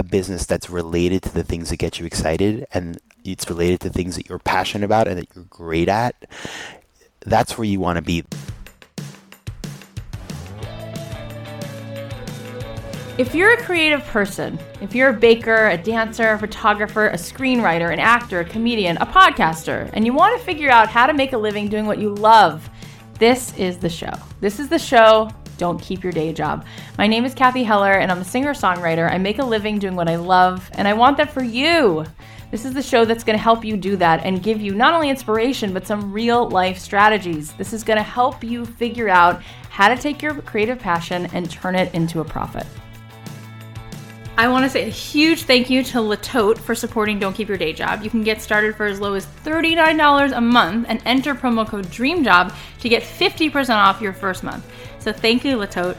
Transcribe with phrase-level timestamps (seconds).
[0.00, 3.90] a business that's related to the things that get you excited and it's related to
[3.90, 6.14] things that you're passionate about and that you're great at,
[7.26, 8.24] that's where you want to be.
[13.18, 17.92] If you're a creative person, if you're a baker, a dancer, a photographer, a screenwriter,
[17.92, 21.34] an actor, a comedian, a podcaster, and you want to figure out how to make
[21.34, 22.70] a living doing what you love,
[23.18, 24.14] this is the show.
[24.40, 26.64] This is the show don't keep your day job.
[26.96, 29.12] My name is Cathy Heller, and I'm a singer songwriter.
[29.12, 32.06] I make a living doing what I love, and I want that for you.
[32.50, 34.94] This is the show that's going to help you do that and give you not
[34.94, 37.52] only inspiration, but some real life strategies.
[37.52, 41.50] This is going to help you figure out how to take your creative passion and
[41.50, 42.66] turn it into a profit.
[44.40, 47.48] I want to say a huge thank you to Le Tote for supporting Don't Keep
[47.48, 48.02] Your Day Job.
[48.02, 51.86] You can get started for as low as $39 a month and enter promo code
[51.88, 52.50] DREAMJOB
[52.80, 54.64] to get 50% off your first month.
[55.00, 55.96] So thank you, Le Tote.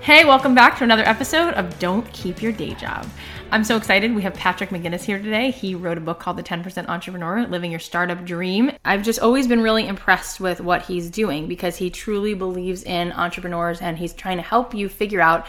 [0.00, 3.04] Hey, welcome back to another episode of Don't Keep Your Day Job.
[3.50, 4.14] I'm so excited.
[4.14, 5.50] We have Patrick McGinnis here today.
[5.50, 8.70] He wrote a book called The 10% Entrepreneur Living Your Startup Dream.
[8.84, 13.10] I've just always been really impressed with what he's doing because he truly believes in
[13.10, 15.46] entrepreneurs and he's trying to help you figure out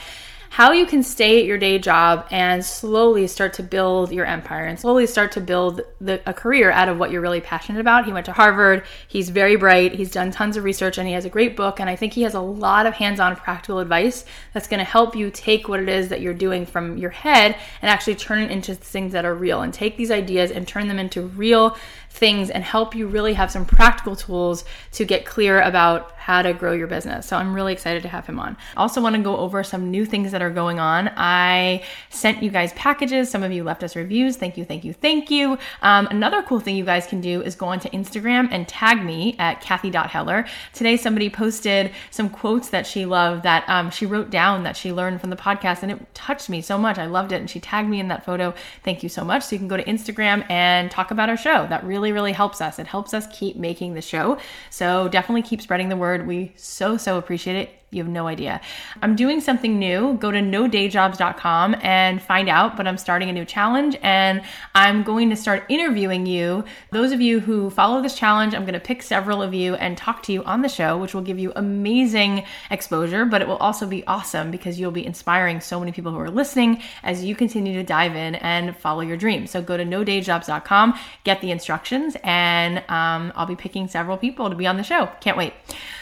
[0.50, 4.66] how you can stay at your day job and slowly start to build your empire
[4.66, 8.06] and slowly start to build the, a career out of what you're really passionate about.
[8.06, 8.84] He went to Harvard.
[9.08, 9.94] He's very bright.
[9.94, 11.80] He's done tons of research and he has a great book.
[11.80, 14.84] And I think he has a lot of hands on practical advice that's going to
[14.84, 18.40] help you take what it is that you're doing from your head and actually turn
[18.40, 21.78] it into things that are real and take these ideas and turn them into real
[22.20, 26.54] things and help you really have some practical tools to get clear about how to
[26.54, 27.26] grow your business.
[27.26, 28.56] So I'm really excited to have him on.
[28.78, 31.10] I also want to go over some new things that are going on.
[31.16, 33.32] I sent you guys packages.
[33.32, 34.36] Some of you left us reviews.
[34.36, 35.58] Thank you, thank you, thank you.
[35.82, 39.36] Um, another cool thing you guys can do is go onto Instagram and tag me
[39.40, 40.46] at Cathy.Heller.
[40.74, 44.92] Today somebody posted some quotes that she loved that um, she wrote down that she
[44.92, 46.98] learned from the podcast and it touched me so much.
[47.00, 48.54] I loved it and she tagged me in that photo.
[48.84, 49.44] Thank you so much.
[49.44, 51.66] So you can go to Instagram and talk about our show.
[51.68, 52.78] That really, really helps us.
[52.78, 54.38] It helps us keep making the show.
[54.70, 56.28] So definitely keep spreading the word word.
[56.28, 57.79] We so, so appreciate it.
[57.92, 58.62] You have no idea.
[59.02, 60.14] I'm doing something new.
[60.20, 64.44] Go to nodayjobs.com and find out, but I'm starting a new challenge and
[64.76, 66.66] I'm going to start interviewing you.
[66.92, 69.98] Those of you who follow this challenge, I'm going to pick several of you and
[69.98, 73.58] talk to you on the show, which will give you amazing exposure, but it will
[73.58, 77.36] also be awesome because you'll be inspiring so many people who are listening as you
[77.36, 79.50] continue to dive in and follow your dreams.
[79.50, 84.56] So go to nodayjobs.com, get the instructions, and um, I'll be picking several people to
[84.56, 85.08] be on the show.
[85.22, 85.54] Can't wait.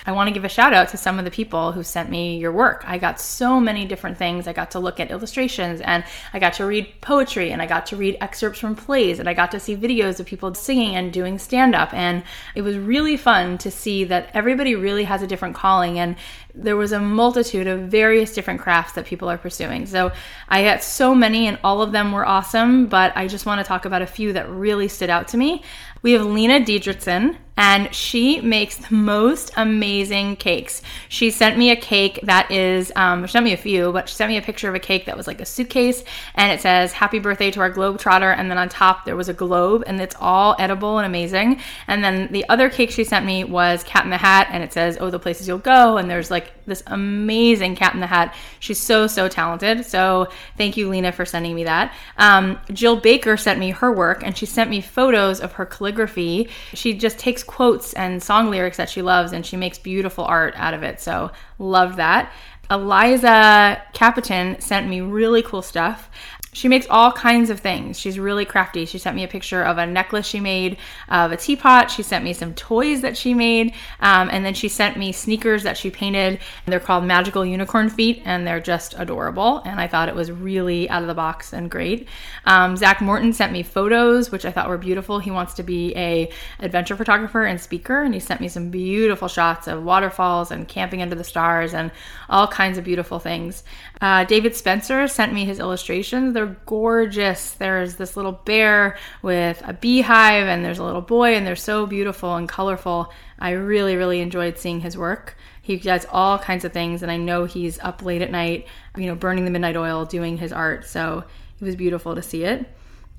[0.06, 2.38] I want to give a shout out to some of the people who sent me
[2.38, 2.84] your work.
[2.88, 4.48] I got so many different things.
[4.48, 6.04] I got to look at illustrations and
[6.34, 9.36] I got to read poetry and I got to read excerpts from plays and I
[9.36, 11.94] got to see videos of people singing and doing stand up.
[11.94, 12.24] And
[12.56, 16.16] it was really fun to see that everybody really has a different calling and
[16.56, 19.86] there was a multitude of various different crafts that people are pursuing.
[19.86, 20.12] So
[20.50, 23.68] I got so many and all of them were awesome, but I just want to
[23.68, 25.64] talk about a few that really stood out to me.
[26.02, 30.84] We have Lena Diedrichsen, and she makes the most amazing cakes.
[31.10, 34.16] She sent me a cake that is, um, she sent me a few, but she
[34.16, 36.04] sent me a picture of a cake that was like a suitcase,
[36.36, 39.28] and it says "Happy Birthday to our Globe Trotter," and then on top there was
[39.28, 41.60] a globe, and it's all edible and amazing.
[41.88, 44.72] And then the other cake she sent me was Cat in the Hat, and it
[44.72, 48.36] says "Oh, the places you'll go," and there's like this amazing Cat in the Hat.
[48.60, 49.86] She's so so talented.
[49.86, 50.28] So
[50.58, 51.94] thank you, Lena, for sending me that.
[52.18, 56.50] Um, Jill Baker sent me her work, and she sent me photos of her calligraphy.
[56.74, 60.54] She just takes quotes and song lyrics that she loves and she makes beautiful art
[60.58, 61.02] out of it.
[61.02, 62.32] So, loved that.
[62.70, 66.10] Eliza Capitan sent me really cool stuff.
[66.58, 68.00] She makes all kinds of things.
[68.00, 68.88] She's really crafty.
[68.88, 70.78] She sent me a picture of a necklace she made
[71.08, 71.92] of a teapot.
[71.92, 73.76] She sent me some toys that she made.
[74.00, 76.40] Um, and then she sent me sneakers that she painted.
[76.66, 79.62] They're called Magical Unicorn Feet, and they're just adorable.
[79.66, 82.08] And I thought it was really out of the box and great.
[82.46, 85.20] Um, Zach Morton sent me photos, which I thought were beautiful.
[85.20, 89.28] He wants to be a adventure photographer and speaker, and he sent me some beautiful
[89.28, 91.92] shots of waterfalls and camping under the stars and
[92.30, 93.64] all kinds of beautiful things.
[94.02, 96.34] Uh, David Spencer sent me his illustrations.
[96.34, 97.52] They're gorgeous.
[97.52, 101.86] There's this little bear with a beehive, and there's a little boy, and they're so
[101.86, 103.12] beautiful and colorful.
[103.40, 105.36] I really, really enjoyed seeing his work.
[105.62, 109.08] He does all kinds of things, and I know he's up late at night, you
[109.08, 110.86] know, burning the midnight oil, doing his art.
[110.86, 111.24] So
[111.60, 112.66] it was beautiful to see it.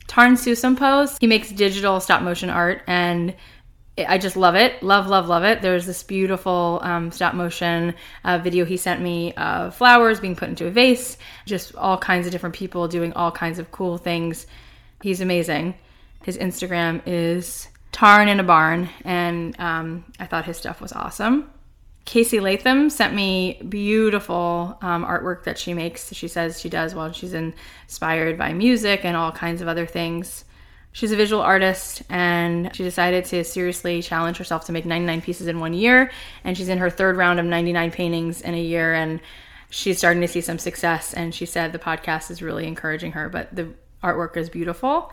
[0.07, 3.35] Tarn Susampos, he makes digital stop motion art, and
[4.07, 4.83] I just love it.
[4.83, 5.63] Love, love, love it.
[5.63, 10.49] There's this beautiful um, stop motion uh, video he sent me of flowers being put
[10.49, 11.17] into a vase,
[11.47, 14.47] just all kinds of different people doing all kinds of cool things.
[15.03, 15.75] He's amazing.
[16.23, 21.51] His Instagram is Tarn in a Barn, and um, I thought his stuff was awesome.
[22.05, 26.13] Casey Latham sent me beautiful um, artwork that she makes.
[26.15, 30.45] She says she does while she's inspired by music and all kinds of other things.
[30.99, 35.47] She's a visual artist and she decided to seriously challenge herself to make 99 pieces
[35.47, 36.11] in one year.
[36.43, 38.95] And she's in her third round of 99 paintings in a year.
[38.95, 39.21] And
[39.71, 41.15] she's starting to see some success.
[41.15, 43.69] And she said the podcast is really encouraging her, but the
[44.03, 45.13] artwork is beautiful.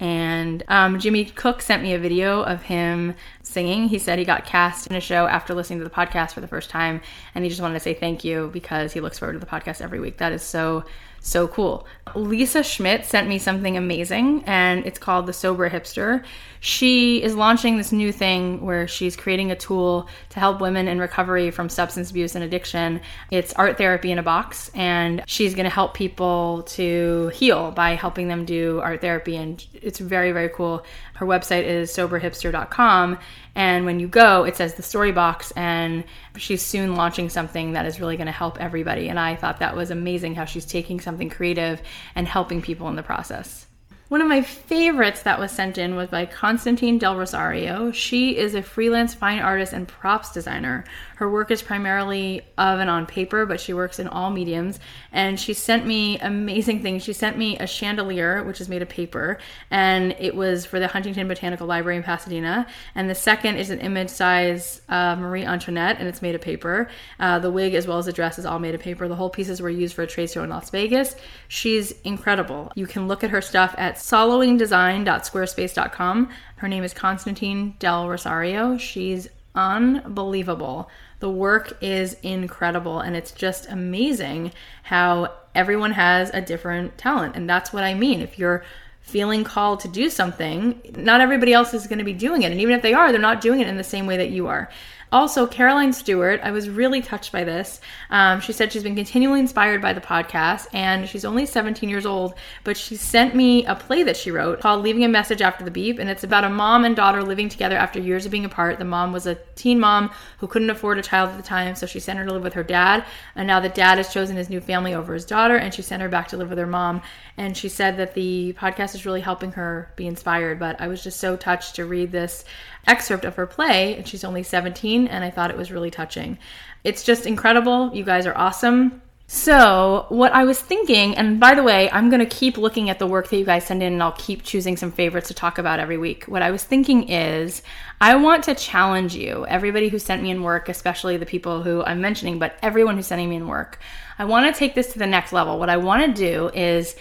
[0.00, 3.88] And um, Jimmy Cook sent me a video of him singing.
[3.88, 6.48] He said he got cast in a show after listening to the podcast for the
[6.48, 7.02] first time.
[7.34, 9.82] And he just wanted to say thank you because he looks forward to the podcast
[9.82, 10.16] every week.
[10.16, 10.86] That is so
[11.26, 11.86] so cool.
[12.14, 16.24] Lisa Schmidt sent me something amazing, and it's called The Sober Hipster.
[16.66, 20.98] She is launching this new thing where she's creating a tool to help women in
[20.98, 23.02] recovery from substance abuse and addiction.
[23.30, 27.94] It's art therapy in a box, and she's going to help people to heal by
[27.94, 29.36] helping them do art therapy.
[29.36, 30.84] And it's very, very cool.
[31.14, 33.18] Her website is soberhipster.com.
[33.54, 36.02] And when you go, it says the story box, and
[36.36, 39.08] she's soon launching something that is really going to help everybody.
[39.08, 41.80] And I thought that was amazing how she's taking something creative
[42.16, 43.65] and helping people in the process.
[44.08, 47.90] One of my favorites that was sent in was by Constantine Del Rosario.
[47.90, 50.84] She is a freelance fine artist and props designer.
[51.16, 54.78] Her work is primarily of and on paper, but she works in all mediums.
[55.12, 57.02] And she sent me amazing things.
[57.02, 59.38] She sent me a chandelier, which is made of paper,
[59.70, 62.66] and it was for the Huntington Botanical Library in Pasadena.
[62.94, 66.90] And the second is an image size uh, Marie Antoinette, and it's made of paper.
[67.18, 69.08] Uh, the wig, as well as the dress, is all made of paper.
[69.08, 71.16] The whole pieces were used for a trade show in Las Vegas.
[71.48, 72.70] She's incredible.
[72.74, 76.28] You can look at her stuff at soloingdesign.squarespace.com.
[76.56, 78.76] Her name is Constantine Del Rosario.
[78.76, 80.90] She's unbelievable.
[81.18, 87.36] The work is incredible and it's just amazing how everyone has a different talent.
[87.36, 88.20] And that's what I mean.
[88.20, 88.64] If you're
[89.00, 92.52] feeling called to do something, not everybody else is going to be doing it.
[92.52, 94.48] And even if they are, they're not doing it in the same way that you
[94.48, 94.68] are.
[95.16, 97.80] Also, Caroline Stewart, I was really touched by this.
[98.10, 102.04] Um, she said she's been continually inspired by the podcast, and she's only 17 years
[102.04, 105.64] old, but she sent me a play that she wrote called Leaving a Message After
[105.64, 108.44] the Beep, and it's about a mom and daughter living together after years of being
[108.44, 108.78] apart.
[108.78, 111.86] The mom was a teen mom who couldn't afford a child at the time, so
[111.86, 113.02] she sent her to live with her dad,
[113.34, 116.02] and now the dad has chosen his new family over his daughter, and she sent
[116.02, 117.00] her back to live with her mom.
[117.38, 121.02] And she said that the podcast is really helping her be inspired, but I was
[121.02, 122.44] just so touched to read this
[122.86, 126.38] excerpt of her play, and she's only 17, and I thought it was really touching.
[126.84, 127.94] It's just incredible.
[127.94, 129.02] You guys are awesome.
[129.28, 133.00] So, what I was thinking, and by the way, I'm going to keep looking at
[133.00, 135.58] the work that you guys send in and I'll keep choosing some favorites to talk
[135.58, 136.26] about every week.
[136.26, 137.62] What I was thinking is,
[138.00, 141.82] I want to challenge you, everybody who sent me in work, especially the people who
[141.82, 143.80] I'm mentioning, but everyone who's sending me in work.
[144.16, 145.58] I want to take this to the next level.
[145.58, 146.94] What I want to do is,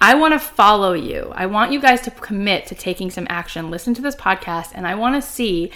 [0.00, 1.32] I want to follow you.
[1.34, 3.70] I want you guys to commit to taking some action.
[3.70, 5.72] Listen to this podcast, and I want to see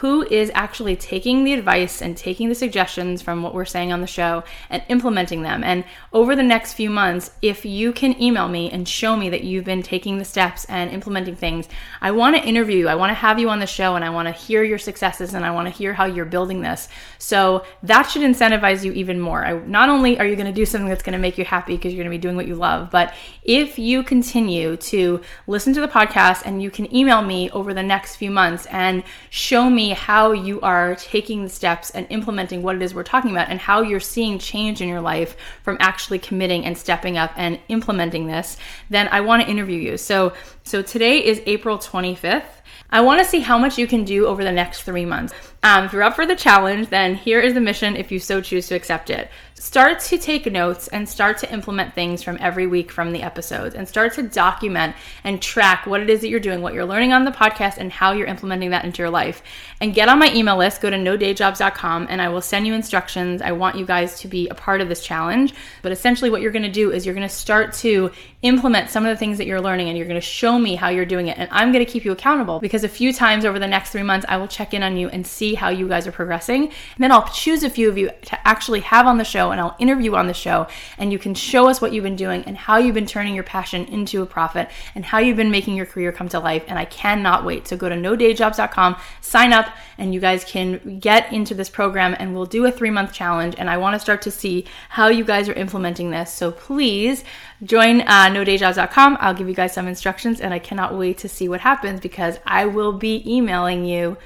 [0.00, 4.02] who is actually taking the advice and taking the suggestions from what we're saying on
[4.02, 5.64] the show and implementing them.
[5.64, 9.42] And over the next few months, if you can email me and show me that
[9.42, 11.66] you've been taking the steps and implementing things,
[12.02, 12.88] I want to interview you.
[12.88, 15.32] I want to have you on the show and I want to hear your successes
[15.32, 16.90] and I want to hear how you're building this.
[17.16, 19.46] So that should incentivize you even more.
[19.46, 21.74] I, not only are you going to do something that's going to make you happy
[21.74, 25.72] because you're going to be doing what you love, but if you continue to listen
[25.72, 29.70] to the podcast and you can email me over the next few months and show
[29.70, 33.48] me how you are taking the steps and implementing what it is we're talking about
[33.48, 37.58] and how you're seeing change in your life from actually committing and stepping up and
[37.68, 38.56] implementing this,
[38.90, 39.96] then I want to interview you.
[39.96, 42.42] So so today is April 25th.
[42.90, 45.32] I want to see how much you can do over the next three months.
[45.62, 48.40] Um, if you're up for the challenge, then here is the mission if you so
[48.40, 49.30] choose to accept it.
[49.58, 53.74] Start to take notes and start to implement things from every week from the episodes
[53.74, 54.94] and start to document
[55.24, 57.90] and track what it is that you're doing, what you're learning on the podcast, and
[57.90, 59.42] how you're implementing that into your life.
[59.80, 63.40] And get on my email list, go to nodayjobs.com, and I will send you instructions.
[63.40, 65.54] I want you guys to be a part of this challenge.
[65.80, 68.10] But essentially, what you're going to do is you're going to start to
[68.42, 70.90] implement some of the things that you're learning and you're going to show me how
[70.90, 71.38] you're doing it.
[71.38, 74.02] And I'm going to keep you accountable because a few times over the next three
[74.02, 76.64] months, I will check in on you and see how you guys are progressing.
[76.64, 79.60] And then I'll choose a few of you to actually have on the show and
[79.60, 80.66] I'll interview on the show.
[80.98, 83.44] And you can show us what you've been doing and how you've been turning your
[83.44, 86.64] passion into a profit and how you've been making your career come to life.
[86.68, 87.68] And I cannot wait.
[87.68, 92.34] So go to nodayjobs.com, sign up, and you guys can get into this program and
[92.34, 93.54] we'll do a three month challenge.
[93.58, 96.32] And I want to start to see how you guys are implementing this.
[96.32, 97.24] So please
[97.62, 99.18] join uh, nodayjobs.com.
[99.20, 102.38] I'll give you guys some instructions and I cannot wait to see what happens because
[102.46, 104.16] I will be emailing you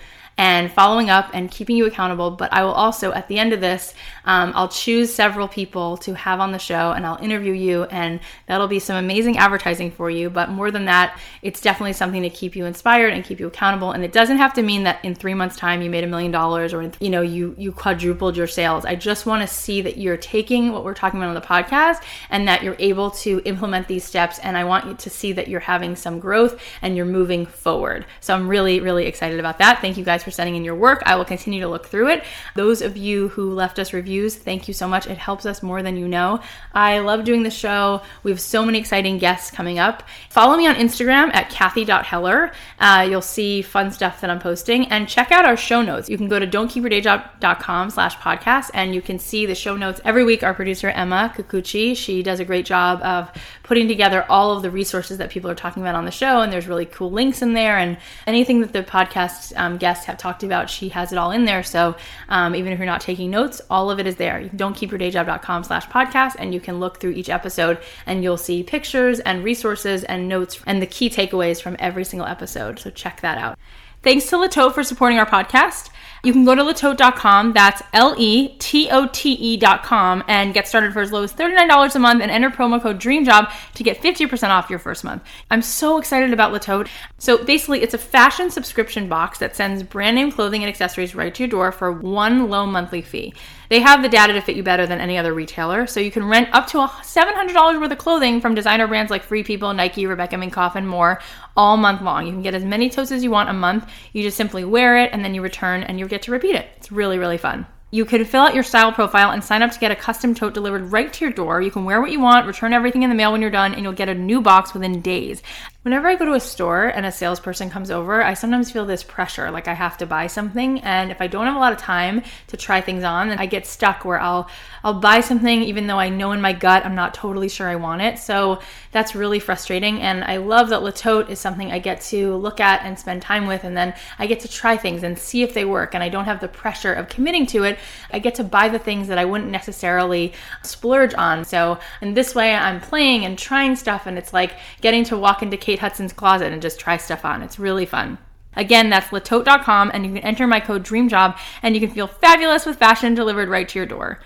[0.40, 2.30] and following up and keeping you accountable.
[2.30, 3.92] But I will also, at the end of this,
[4.24, 8.20] um, I'll choose several people to have on the show and I'll interview you, and
[8.46, 10.30] that'll be some amazing advertising for you.
[10.30, 13.92] But more than that, it's definitely something to keep you inspired and keep you accountable.
[13.92, 16.32] And it doesn't have to mean that in three months' time you made a million
[16.32, 18.86] dollars or you know you you quadrupled your sales.
[18.86, 22.02] I just want to see that you're taking what we're talking about on the podcast
[22.30, 24.38] and that you're able to implement these steps.
[24.38, 28.06] And I want you to see that you're having some growth and you're moving forward.
[28.20, 29.82] So I'm really really excited about that.
[29.82, 31.02] Thank you guys for for sending in your work.
[31.06, 32.24] I will continue to look through it.
[32.54, 35.06] Those of you who left us reviews, thank you so much.
[35.06, 36.40] It helps us more than you know.
[36.72, 38.02] I love doing the show.
[38.22, 40.04] We have so many exciting guests coming up.
[40.30, 42.52] Follow me on Instagram at Cathy.Heller.
[42.78, 46.08] Uh, you'll see fun stuff that I'm posting and check out our show notes.
[46.08, 50.24] You can go to don'tkeepyourdayjob.com slash podcast and you can see the show notes every
[50.24, 50.42] week.
[50.42, 53.30] Our producer, Emma Kikuchi, she does a great job of
[53.62, 56.40] putting together all of the resources that people are talking about on the show.
[56.40, 60.18] And there's really cool links in there and anything that the podcast um, guests have
[60.18, 61.62] talked about, she has it all in there.
[61.62, 61.96] So
[62.28, 64.40] um, even if you're not taking notes, all of it is there.
[64.40, 64.50] You
[64.90, 69.20] your dayjob.com slash podcast and you can look through each episode and you'll see pictures
[69.20, 72.78] and resources and notes and the key takeaways from every single episode.
[72.78, 73.58] So check that out.
[74.02, 75.90] Thanks to Le Tote for supporting our podcast.
[76.22, 80.92] You can go to letote.com, that's L E T O T E.com, and get started
[80.92, 84.50] for as low as $39 a month and enter promo code DREAMJOB to get 50%
[84.50, 85.22] off your first month.
[85.50, 86.88] I'm so excited about Le Tote.
[87.18, 91.34] So basically, it's a fashion subscription box that sends brand name clothing and accessories right
[91.34, 93.32] to your door for one low monthly fee.
[93.70, 96.24] They have the data to fit you better than any other retailer, so you can
[96.24, 100.34] rent up to $700 worth of clothing from designer brands like Free People, Nike, Rebecca
[100.34, 101.20] Minkoff, and more
[101.56, 102.26] all month long.
[102.26, 103.88] You can get as many totes as you want a month.
[104.12, 106.66] You just simply wear it and then you return and you get to repeat it.
[106.78, 107.64] It's really, really fun.
[107.92, 110.54] You can fill out your style profile and sign up to get a custom tote
[110.54, 111.60] delivered right to your door.
[111.60, 113.82] You can wear what you want, return everything in the mail when you're done, and
[113.82, 115.42] you'll get a new box within days.
[115.82, 119.02] Whenever I go to a store and a salesperson comes over, I sometimes feel this
[119.02, 121.78] pressure like I have to buy something and if I don't have a lot of
[121.78, 124.50] time to try things on, then I get stuck where I'll
[124.84, 127.76] I'll buy something even though I know in my gut I'm not totally sure I
[127.76, 128.18] want it.
[128.18, 128.60] So
[128.92, 132.60] that's really frustrating and I love that Le Tote is something I get to look
[132.60, 135.54] at and spend time with and then I get to try things and see if
[135.54, 137.78] they work and I don't have the pressure of committing to it.
[138.10, 141.42] I get to buy the things that I wouldn't necessarily splurge on.
[141.46, 145.42] So in this way I'm playing and trying stuff and it's like getting to walk
[145.42, 147.42] into Kate Hudson's closet and just try stuff on.
[147.42, 148.18] It's really fun.
[148.56, 152.66] Again, that's letote.com and you can enter my code DREAMJOB and you can feel fabulous
[152.66, 154.18] with fashion delivered right to your door.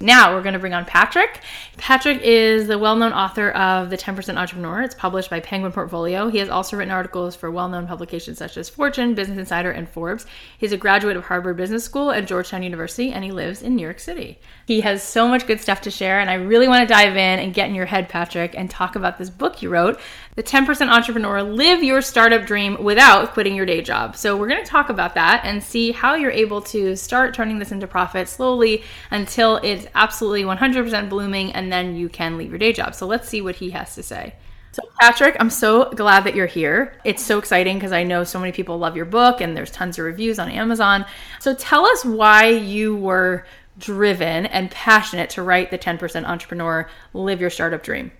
[0.00, 1.40] Now we're going to bring on Patrick.
[1.76, 4.82] Patrick is the well known author of The 10% Entrepreneur.
[4.82, 6.28] It's published by Penguin Portfolio.
[6.28, 9.88] He has also written articles for well known publications such as Fortune, Business Insider, and
[9.88, 10.24] Forbes.
[10.56, 13.82] He's a graduate of Harvard Business School and Georgetown University, and he lives in New
[13.82, 14.38] York City.
[14.66, 17.40] He has so much good stuff to share, and I really want to dive in
[17.40, 19.98] and get in your head, Patrick, and talk about this book you wrote,
[20.38, 24.14] The 10% Entrepreneur Live Your Startup Dream Without Quitting Your Day Job.
[24.14, 27.58] So, we're going to talk about that and see how you're able to start turning
[27.58, 32.58] this into profit slowly until it's absolutely 100% blooming, and then you can leave your
[32.60, 32.94] day job.
[32.94, 34.36] So, let's see what he has to say.
[34.70, 36.94] So, Patrick, I'm so glad that you're here.
[37.04, 39.98] It's so exciting because I know so many people love your book and there's tons
[39.98, 41.04] of reviews on Amazon.
[41.40, 43.44] So, tell us why you were
[43.76, 48.12] driven and passionate to write the 10% entrepreneur live your startup dream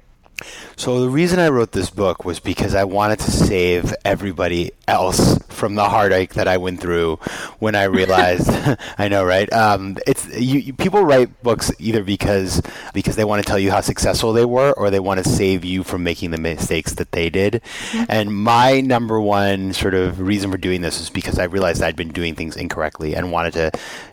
[0.77, 5.39] so the reason I wrote this book was because I wanted to save everybody else
[5.49, 7.17] from the heartache that I went through
[7.59, 8.49] when I realized.
[8.99, 9.51] I know, right?
[9.53, 12.63] Um, it's you, you, People write books either because
[12.95, 15.65] because they want to tell you how successful they were, or they want to save
[15.65, 17.63] you from making the mistakes that they did.
[17.91, 18.05] Mm-hmm.
[18.09, 21.97] And my number one sort of reason for doing this is because I realized I'd
[21.97, 23.71] been doing things incorrectly and wanted to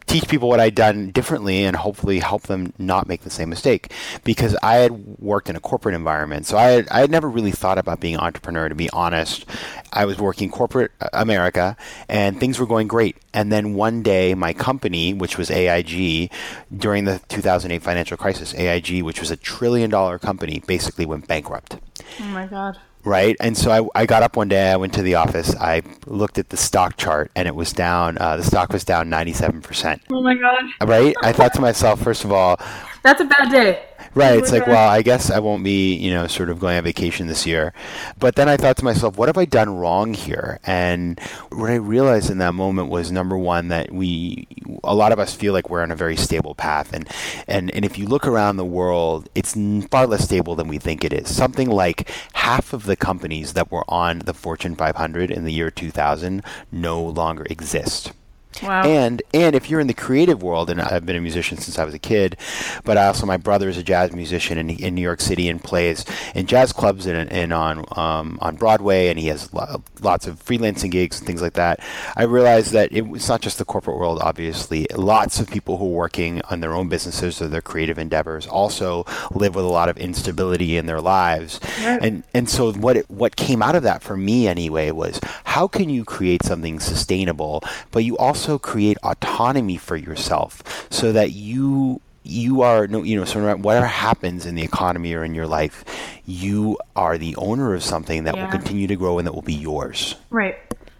[0.07, 3.91] teach people what I'd done differently and hopefully help them not make the same mistake.
[4.23, 7.51] Because I had worked in a corporate environment, so I had, I had never really
[7.51, 8.69] thought about being an entrepreneur.
[8.69, 9.45] To be honest,
[9.91, 11.77] I was working corporate uh, America,
[12.09, 13.17] and things were going great.
[13.33, 16.31] And then one day, my company, which was AIG,
[16.75, 21.77] during the 2008 financial crisis, AIG, which was a trillion dollar company, basically went bankrupt.
[22.19, 23.37] Oh my god right?
[23.39, 26.37] And so I, I got up one day, I went to the office, I looked
[26.37, 30.01] at the stock chart, and it was down, uh, the stock was down 97%.
[30.09, 30.89] Oh my God.
[30.89, 31.15] Right?
[31.23, 32.59] I thought to myself, first of all,
[33.05, 33.85] that's a bad day.
[34.15, 34.39] Right.
[34.39, 37.27] It's like, well, I guess I won't be, you know, sort of going on vacation
[37.27, 37.71] this year.
[38.17, 40.59] But then I thought to myself, what have I done wrong here?
[40.63, 41.19] And
[41.51, 44.47] what I realized in that moment was number one, that we,
[44.83, 46.93] a lot of us feel like we're on a very stable path.
[46.93, 47.07] And,
[47.47, 49.53] and, and if you look around the world, it's
[49.91, 51.33] far less stable than we think it is.
[51.33, 55.69] Something like half of the companies that were on the Fortune 500 in the year
[55.69, 58.13] 2000 no longer exist.
[58.61, 58.83] Wow.
[58.83, 61.83] And and if you're in the creative world, and I've been a musician since I
[61.83, 62.37] was a kid,
[62.83, 66.05] but also my brother is a jazz musician in, in New York City and plays
[66.33, 70.43] in jazz clubs and, and on um, on Broadway, and he has lo- lots of
[70.43, 71.79] freelancing gigs and things like that.
[72.15, 74.19] I realized that it, it's not just the corporate world.
[74.21, 78.45] Obviously, lots of people who are working on their own businesses or their creative endeavors
[78.47, 81.59] also live with a lot of instability in their lives.
[81.81, 81.99] Right.
[82.01, 85.67] And and so what it, what came out of that for me anyway was how
[85.67, 91.31] can you create something sustainable, but you also also create autonomy for yourself so that
[91.31, 95.47] you you are no you know so whatever happens in the economy or in your
[95.47, 95.83] life
[96.27, 98.43] you are the owner of something that yeah.
[98.43, 100.15] will continue to grow and that will be yours.
[100.29, 100.57] Right.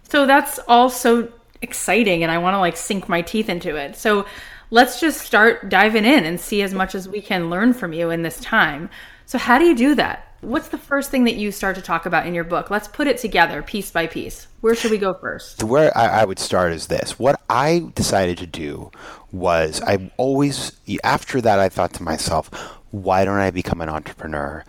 [0.08, 1.32] So that's all so
[1.62, 3.96] exciting and i want to like sink my teeth into it.
[3.96, 4.26] So
[4.70, 8.10] let's just start diving in and see as much as we can learn from you
[8.10, 8.90] in this time.
[9.24, 12.06] So how do you do that what's the first thing that you start to talk
[12.06, 12.70] about in your book?
[12.70, 14.46] Let's put it together piece by piece.
[14.60, 15.62] Where should we go first?
[15.62, 17.18] Where I, I would start is this.
[17.18, 18.90] What I decided to do
[19.32, 22.48] was I always, after that, I thought to myself,
[22.92, 24.64] why don't I become an entrepreneur?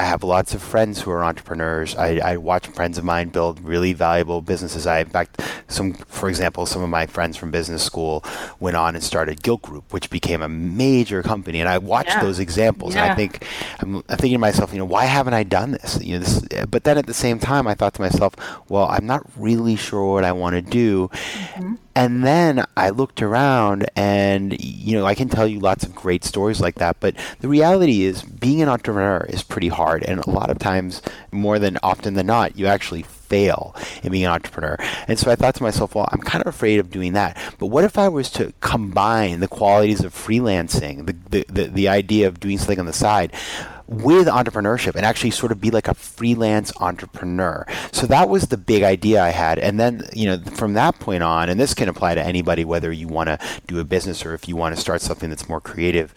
[0.00, 1.94] I have lots of friends who are entrepreneurs.
[1.94, 4.86] I, I, watch friends of mine build really valuable businesses.
[4.86, 8.24] I, in fact, some, for example, some of my friends from business school
[8.60, 11.60] went on and started Gilt Group, which became a major company.
[11.60, 12.22] And I watched yeah.
[12.22, 13.02] those examples, yeah.
[13.02, 13.44] and I think
[13.80, 16.02] I'm, I'm, thinking to myself, you know, why haven't I done this?
[16.02, 16.40] You know, this.
[16.70, 18.34] But then at the same time, I thought to myself,
[18.70, 21.08] well, I'm not really sure what I want to do.
[21.08, 21.74] Mm-hmm.
[21.94, 26.24] And then I looked around and, you know, I can tell you lots of great
[26.24, 26.98] stories like that.
[27.00, 30.04] But the reality is, being an entrepreneur is pretty hard.
[30.04, 34.24] And a lot of times, more than often than not, you actually fail in being
[34.24, 34.76] an entrepreneur.
[35.08, 37.36] And so I thought to myself, well, I'm kind of afraid of doing that.
[37.58, 41.88] But what if I was to combine the qualities of freelancing, the, the, the, the
[41.88, 43.32] idea of doing something on the side?
[43.90, 47.66] With entrepreneurship and actually sort of be like a freelance entrepreneur.
[47.90, 49.58] So that was the big idea I had.
[49.58, 52.92] And then, you know, from that point on, and this can apply to anybody, whether
[52.92, 55.60] you want to do a business or if you want to start something that's more
[55.60, 56.14] creative,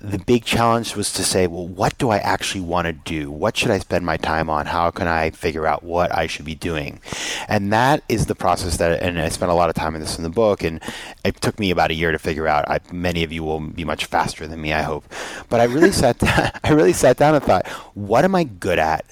[0.00, 3.32] the big challenge was to say, well, what do I actually want to do?
[3.32, 4.66] What should I spend my time on?
[4.66, 7.00] How can I figure out what I should be doing?
[7.48, 10.18] And that is the process that, and I spent a lot of time in this
[10.18, 10.80] in the book, and
[11.24, 12.68] it took me about a year to figure out.
[12.68, 15.04] I, many of you will be much faster than me, I hope.
[15.48, 18.78] But I really sat down, I really sat down and thought, what am I good
[18.78, 19.04] at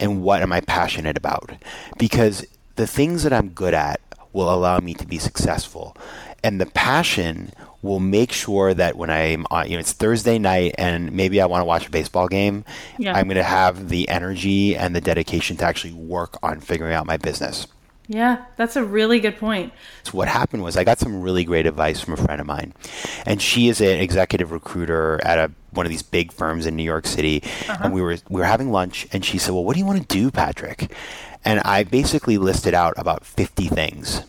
[0.00, 1.52] and what am I passionate about?
[1.98, 4.00] Because the things that I'm good at
[4.32, 5.96] will allow me to be successful.
[6.42, 10.74] And the passion will make sure that when I'm on, you know, it's Thursday night
[10.78, 12.64] and maybe I want to watch a baseball game,
[12.98, 13.14] yeah.
[13.14, 17.06] I'm going to have the energy and the dedication to actually work on figuring out
[17.06, 17.66] my business.
[18.06, 19.72] Yeah, that's a really good point.
[20.02, 22.74] So what happened was I got some really great advice from a friend of mine,
[23.24, 26.84] and she is an executive recruiter at a one of these big firms in New
[26.84, 27.42] York City.
[27.42, 27.84] Uh-huh.
[27.84, 30.06] And we were we were having lunch, and she said, "Well, what do you want
[30.06, 30.92] to do, Patrick?"
[31.44, 34.22] And I basically listed out about fifty things.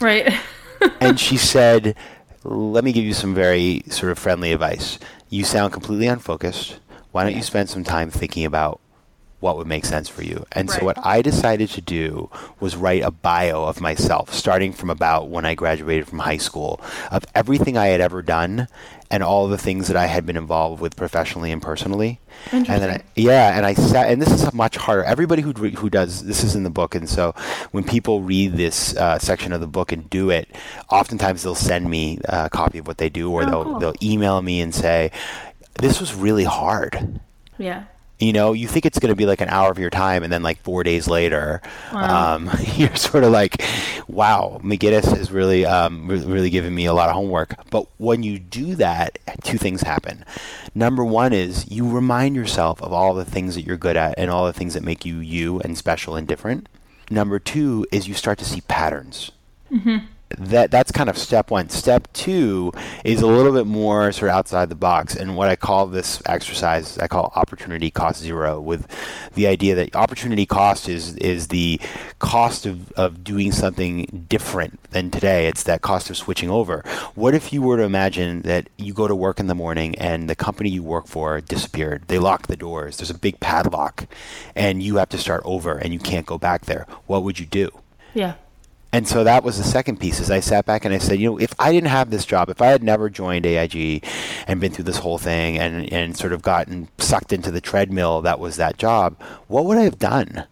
[0.00, 0.34] Right.
[1.00, 1.96] and she said,
[2.42, 4.98] "Let me give you some very sort of friendly advice.
[5.30, 6.78] You sound completely unfocused.
[7.12, 8.80] Why don't you spend some time thinking about
[9.44, 10.46] what would make sense for you.
[10.52, 10.80] And right.
[10.80, 12.30] so what I decided to do
[12.60, 16.80] was write a bio of myself, starting from about when I graduated from high school,
[17.10, 18.68] of everything I had ever done
[19.10, 22.20] and all the things that I had been involved with professionally and personally.
[22.52, 25.04] And then, I, yeah, and I sat, and this is much harder.
[25.04, 27.34] Everybody who who does this is in the book, and so
[27.72, 30.48] when people read this uh, section of the book and do it,
[30.88, 33.78] oftentimes they'll send me a copy of what they do, or oh, they'll cool.
[33.78, 35.12] they'll email me and say,
[35.74, 37.20] "This was really hard."
[37.58, 37.84] Yeah
[38.18, 40.32] you know you think it's going to be like an hour of your time and
[40.32, 41.60] then like four days later
[41.92, 42.34] wow.
[42.34, 43.62] um, you're sort of like
[44.08, 47.54] wow mcginnis is really um, re- really giving me a lot of homework.
[47.70, 50.24] But when you do that two things happen.
[50.74, 54.30] Number one is you remind yourself of all the things that you're good at and
[54.30, 56.68] all the things that make you you and special and different.
[57.10, 59.30] Number two is you start to see patterns.
[59.70, 60.06] Mm-hmm
[60.38, 61.68] that that's kind of step one.
[61.68, 62.72] Step two
[63.04, 66.22] is a little bit more sort of outside the box, and what I call this
[66.26, 68.86] exercise, I call opportunity cost zero, with
[69.34, 71.80] the idea that opportunity cost is is the
[72.18, 75.46] cost of, of doing something different than today.
[75.46, 76.82] It's that cost of switching over.
[77.14, 80.28] What if you were to imagine that you go to work in the morning and
[80.28, 82.04] the company you work for disappeared?
[82.08, 82.96] They locked the doors.
[82.96, 84.06] There's a big padlock,
[84.56, 86.86] and you have to start over, and you can't go back there.
[87.06, 87.70] What would you do?
[88.14, 88.34] Yeah.
[88.94, 90.20] And so that was the second piece.
[90.20, 92.48] Is I sat back and I said, you know, if I didn't have this job,
[92.48, 94.06] if I had never joined AIG
[94.46, 98.22] and been through this whole thing and and sort of gotten sucked into the treadmill
[98.22, 100.46] that was that job, what would I have done?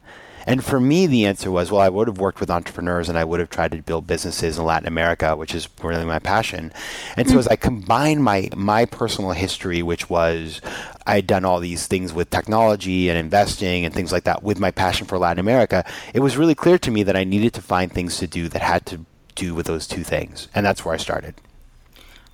[0.47, 3.25] And for me, the answer was, well, I would have worked with entrepreneurs and I
[3.25, 6.73] would have tried to build businesses in Latin America, which is really my passion.
[7.17, 7.41] And so hmm.
[7.41, 10.61] as I combined my my personal history, which was
[11.07, 14.59] I had done all these things with technology and investing and things like that, with
[14.59, 17.63] my passion for Latin America, it was really clear to me that I needed to
[17.63, 20.95] find things to do that had to do with those two things, and that's where
[20.95, 21.35] I started.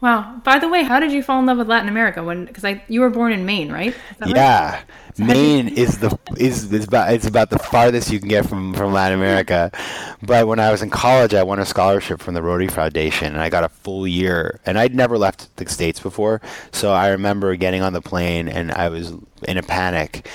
[0.01, 0.41] Wow.
[0.45, 2.23] By the way, how did you fall in love with Latin America?
[2.23, 3.95] When because I you were born in Maine, right?
[4.25, 4.85] Yeah, right?
[5.19, 8.93] Maine is the is, is about it's about the farthest you can get from from
[8.93, 9.73] Latin America.
[10.23, 13.43] But when I was in college, I won a scholarship from the Rotary Foundation, and
[13.43, 14.61] I got a full year.
[14.65, 18.71] And I'd never left the states before, so I remember getting on the plane, and
[18.71, 19.15] I was
[19.49, 20.29] in a panic.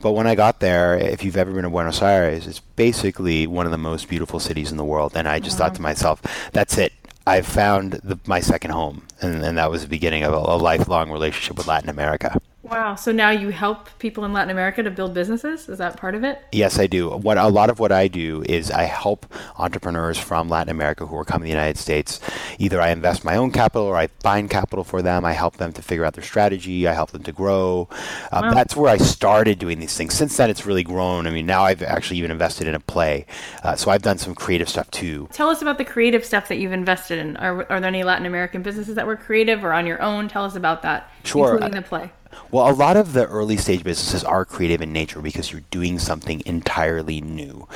[0.00, 3.66] But when I got there, if you've ever been to Buenos Aires, it's basically one
[3.66, 5.12] of the most beautiful cities in the world.
[5.14, 5.66] And I just wow.
[5.66, 6.94] thought to myself, that's it.
[7.26, 10.56] I found the, my second home, and, and, that was the beginning of a, a
[10.56, 12.40] lifelong relationship with Latin America.
[12.70, 12.94] Wow.
[12.94, 15.68] So now you help people in Latin America to build businesses?
[15.68, 16.40] Is that part of it?
[16.52, 17.10] Yes, I do.
[17.10, 19.26] What a lot of what I do is I help
[19.58, 22.20] entrepreneurs from Latin America who are coming to the United States.
[22.58, 25.24] Either I invest my own capital or I find capital for them.
[25.24, 26.86] I help them to figure out their strategy.
[26.86, 27.88] I help them to grow.
[28.30, 28.54] Um, wow.
[28.54, 30.14] That's where I started doing these things.
[30.14, 31.26] Since then, it's really grown.
[31.26, 33.26] I mean, now I've actually even invested in a play.
[33.64, 35.28] Uh, so I've done some creative stuff too.
[35.32, 37.36] Tell us about the creative stuff that you've invested in.
[37.38, 40.28] Are, are there any Latin American businesses that were creative or on your own?
[40.28, 41.54] Tell us about that, sure.
[41.54, 42.12] including the play.
[42.50, 45.98] Well, a lot of the early stage businesses are creative in nature because you're doing
[45.98, 47.66] something entirely new.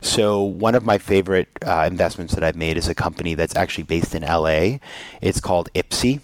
[0.00, 3.84] So, one of my favorite uh, investments that I've made is a company that's actually
[3.84, 4.78] based in LA.
[5.20, 6.20] It's called Ipsy.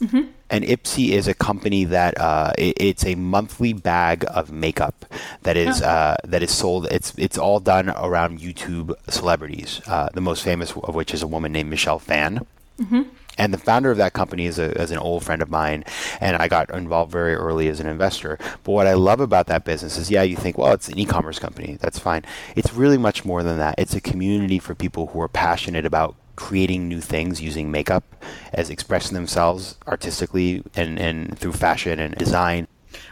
[0.00, 0.22] Mm-hmm.
[0.50, 5.06] And Ipsy is a company that uh, it, it's a monthly bag of makeup
[5.42, 5.86] that is oh.
[5.86, 6.88] uh, that is sold.
[6.90, 9.80] It's it's all done around YouTube celebrities.
[9.86, 12.44] Uh, the most famous of which is a woman named Michelle Phan.
[12.80, 13.02] Mm-hmm.
[13.38, 15.84] And the founder of that company is, a, is an old friend of mine,
[16.20, 18.38] and I got involved very early as an investor.
[18.62, 21.38] But what I love about that business is, yeah, you think, well, it's an e-commerce
[21.38, 22.24] company, that's fine.
[22.56, 23.76] It's really much more than that.
[23.78, 28.04] It's a community for people who are passionate about creating new things using makeup
[28.52, 32.66] as expressing themselves artistically and, and through fashion and design.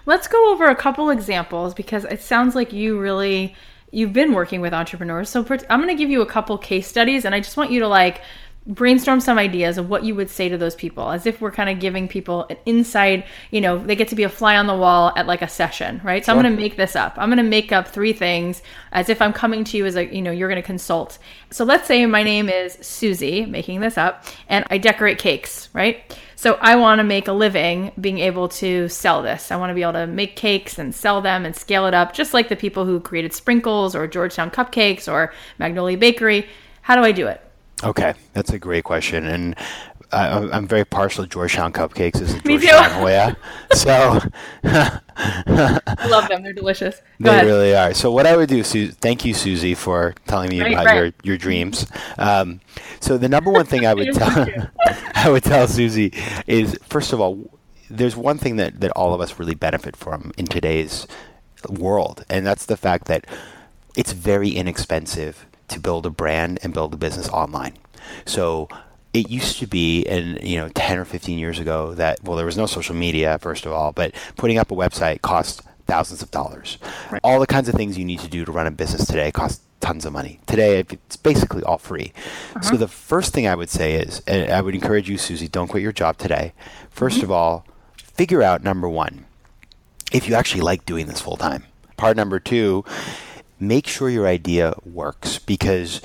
[0.07, 3.55] Let's go over a couple examples because it sounds like you really
[3.93, 5.29] you've been working with entrepreneurs.
[5.29, 7.81] So I'm going to give you a couple case studies and I just want you
[7.81, 8.21] to like
[8.67, 11.71] brainstorm some ideas of what you would say to those people as if we're kind
[11.71, 14.77] of giving people an inside you know they get to be a fly on the
[14.77, 16.25] wall at like a session right?
[16.25, 16.39] So sure.
[16.39, 17.15] i'm going to make this up.
[17.17, 20.15] I'm going to make up three things as if i'm coming to you as a
[20.15, 21.19] you know you're going to consult.
[21.51, 26.17] So let's say my name is susie making this up and i decorate cakes right?
[26.37, 29.51] So i want to make a living being able to sell this.
[29.51, 32.13] I want to be able to make cakes and sell them and scale it up
[32.13, 36.47] just like the people who created sprinkles or georgetown cupcakes or magnolia bakery.
[36.83, 37.50] How do i do it
[37.83, 39.57] Okay, that's a great question, and
[40.13, 43.37] I, am very partial to Georgetown cupcakes as a Georgetown Hoya.
[43.73, 44.21] So
[44.65, 46.97] I love them; they're delicious.
[47.23, 47.47] Go they ahead.
[47.47, 47.95] really are.
[47.95, 50.97] So what I would do, Su- thank you, Susie, for telling me right, about right.
[50.97, 51.87] your your dreams.
[52.19, 52.61] Um,
[53.01, 54.47] so the number one thing I would tell
[55.15, 56.13] I would tell Susie
[56.47, 60.33] is first of all, there's one thing that that all of us really benefit from
[60.37, 61.07] in today's
[61.69, 63.27] world, and that's the fact that
[63.97, 67.75] it's very inexpensive to build a brand and build a business online.
[68.27, 68.69] So
[69.13, 72.47] it used to be and you know 10 or 15 years ago that well there
[72.47, 76.31] was no social media first of all but putting up a website cost thousands of
[76.31, 76.79] dollars
[77.11, 77.21] right.
[77.25, 79.63] all the kinds of things you need to do to run a business today cost
[79.81, 82.13] tons of money today it's basically all free
[82.51, 82.61] uh-huh.
[82.61, 85.69] so the first thing i would say is and i would encourage you susie don't
[85.69, 86.53] quit your job today
[86.95, 87.25] 1st mm-hmm.
[87.25, 89.25] of all figure out number one
[90.13, 91.65] if you actually like doing this full time
[91.97, 92.85] part number two
[93.61, 96.01] make sure your idea works because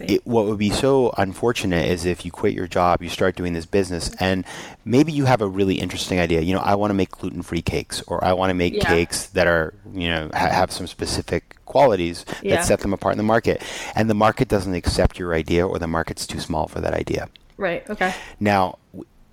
[0.00, 3.52] it, what would be so unfortunate is if you quit your job, you start doing
[3.52, 4.44] this business, and
[4.84, 6.40] maybe you have a really interesting idea.
[6.40, 8.84] You know, I want to make gluten free cakes, or I want to make yeah.
[8.84, 12.56] cakes that are, you know, ha- have some specific qualities yeah.
[12.56, 13.62] that set them apart in the market.
[13.94, 17.28] And the market doesn't accept your idea, or the market's too small for that idea.
[17.56, 17.88] Right.
[17.90, 18.14] Okay.
[18.40, 18.78] Now,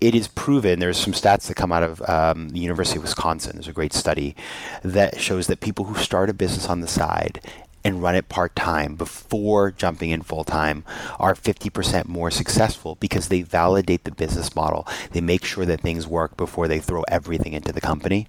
[0.00, 3.52] it is proven there's some stats that come out of um, the University of Wisconsin.
[3.54, 4.34] There's a great study
[4.82, 7.40] that shows that people who start a business on the side
[7.84, 10.84] and run it part time before jumping in full time
[11.18, 14.86] are 50% more successful because they validate the business model.
[15.12, 18.28] They make sure that things work before they throw everything into the company.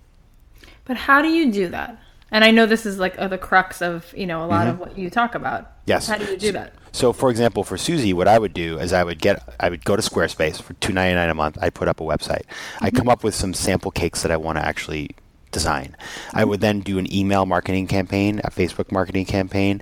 [0.86, 2.02] But how do you do that?
[2.32, 4.70] And I know this is like uh, the crux of you know a lot mm-hmm.
[4.70, 5.72] of what you talk about.
[5.86, 6.08] Yes.
[6.08, 6.74] How do you do that?
[6.94, 9.86] So, for example, for Susie, what I would do is I would get I would
[9.86, 11.58] go to Squarespace for two ninety nine a month.
[11.62, 12.46] I put up a website.
[12.46, 12.86] Mm-hmm.
[12.86, 15.12] I come up with some sample cakes that I want to actually
[15.52, 15.96] design.
[16.34, 19.82] I would then do an email marketing campaign, a Facebook marketing campaign,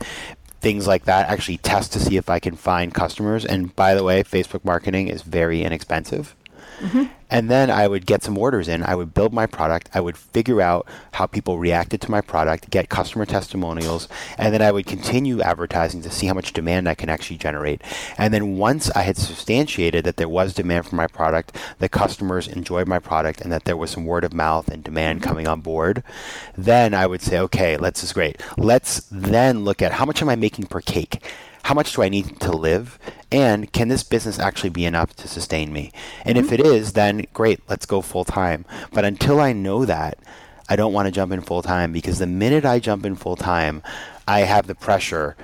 [0.61, 1.29] things like that.
[1.29, 3.45] Actually, test to see if I can find customers.
[3.45, 6.35] And by the way, Facebook marketing is very inexpensive.
[6.79, 7.03] Mm-hmm.
[7.31, 8.81] And then I would get some orders in.
[8.81, 9.89] I would build my product.
[9.93, 14.63] I would figure out how people reacted to my product, get customer testimonials, and then
[14.63, 17.81] I would continue advertising to see how much demand I can actually generate.
[18.17, 22.47] And then once I had substantiated that there was demand for my product, that customers
[22.47, 25.29] enjoyed my product, and that there was some word of mouth and demand mm-hmm.
[25.29, 26.01] coming on board,
[26.57, 28.41] then I would say, okay, let's is great.
[28.57, 31.21] Let's then look at how much am I making per cake?
[31.63, 32.97] How much do I need to live?
[33.31, 35.91] And can this business actually be enough to sustain me?
[36.25, 36.45] And mm-hmm.
[36.45, 38.65] if it is, then great, let's go full time.
[38.91, 40.17] But until I know that,
[40.67, 43.35] I don't want to jump in full time because the minute I jump in full
[43.35, 43.81] time,
[44.27, 45.35] I have the pressure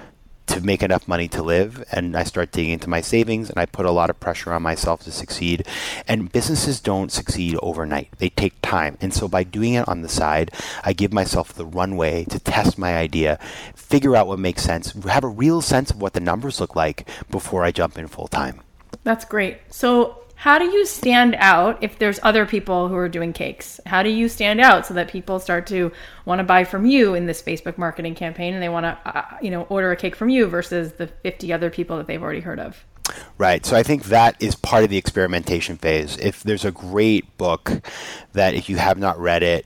[0.48, 3.66] to make enough money to live and I start digging into my savings and I
[3.66, 5.68] put a lot of pressure on myself to succeed.
[6.08, 8.10] And businesses don't succeed overnight.
[8.18, 8.98] They take time.
[9.02, 10.52] And so by doing it on the side,
[10.84, 13.40] I give myself the runway to test my idea,
[13.76, 17.08] figure out what makes sense, have a real sense of what the numbers look like
[17.30, 18.62] before I jump in full time.
[19.04, 19.58] That's great.
[19.70, 23.80] So how do you stand out if there's other people who are doing cakes?
[23.86, 25.92] How do you stand out so that people start to
[26.26, 29.38] want to buy from you in this Facebook marketing campaign and they want to, uh,
[29.42, 32.42] you know, order a cake from you versus the 50 other people that they've already
[32.42, 32.84] heard of?
[33.38, 33.66] Right.
[33.66, 36.18] So I think that is part of the experimentation phase.
[36.18, 37.72] If there's a great book
[38.34, 39.66] that if you have not read it,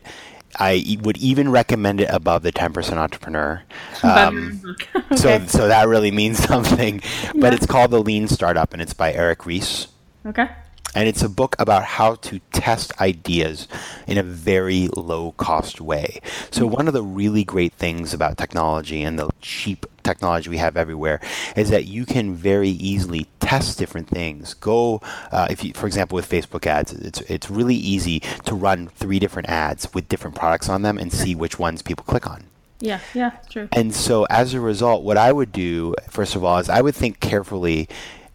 [0.57, 3.63] I would even recommend it above the 10% entrepreneur.
[4.01, 5.15] Um, okay.
[5.17, 7.01] So, so that really means something.
[7.35, 7.53] But yeah.
[7.53, 9.87] it's called The Lean Startup and it's by Eric Ries.
[10.25, 10.49] Okay.
[10.95, 13.67] And it's a book about how to test ideas
[14.07, 16.19] in a very low cost way.
[16.49, 20.75] So, one of the really great things about technology and the cheap technology we have
[20.75, 21.21] everywhere
[21.55, 24.55] is that you can very easily test different things.
[24.55, 25.01] Go,
[25.31, 29.19] uh, if you, for example, with Facebook ads, it's, it's really easy to run three
[29.19, 32.45] different ads with different products on them and see which ones people click on.
[32.79, 33.67] Yeah, yeah, true.
[33.73, 36.95] And so as a result, what I would do, first of all, is I would
[36.95, 37.89] think carefully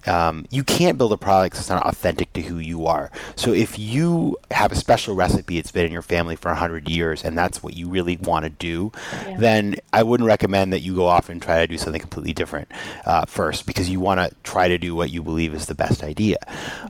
[0.07, 3.11] um, you can't build a product that's not authentic to who you are.
[3.37, 7.25] So if you have a special recipe, it's been in your family for 100 years,
[7.25, 8.93] and that's what you really want to do,
[9.27, 9.37] yeah.
[9.39, 12.71] then I wouldn't recommend that you go off and try to do something completely different
[13.07, 16.03] uh, first because you want to try to do what you believe is the best
[16.03, 16.39] idea.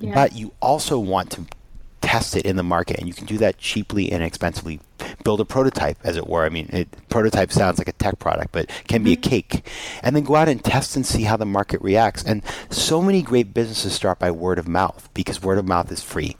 [0.00, 0.14] Yeah.
[0.14, 1.46] But you also want to
[2.00, 4.80] test it in the market, and you can do that cheaply and inexpensively
[5.24, 6.44] build a prototype, as it were.
[6.44, 9.04] I mean, it, prototype sounds like a tech product, but can mm-hmm.
[9.04, 9.30] be a mm-hmm.
[9.30, 9.70] cake.
[10.02, 12.22] And then go out and test and see how the market reacts.
[12.22, 16.02] And so many great businesses start by word of mouth because word of mouth is
[16.02, 16.36] free.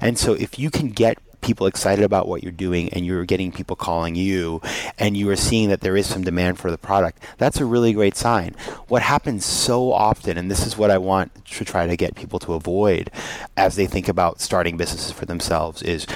[0.00, 3.52] And so if you can get people excited about what you're doing and you're getting
[3.52, 4.60] people calling you
[4.98, 7.92] and you are seeing that there is some demand for the product, that's a really
[7.92, 8.54] great sign.
[8.88, 12.38] What happens so often, and this is what I want to try to get people
[12.40, 13.10] to avoid
[13.56, 16.06] as they think about starting businesses for themselves, is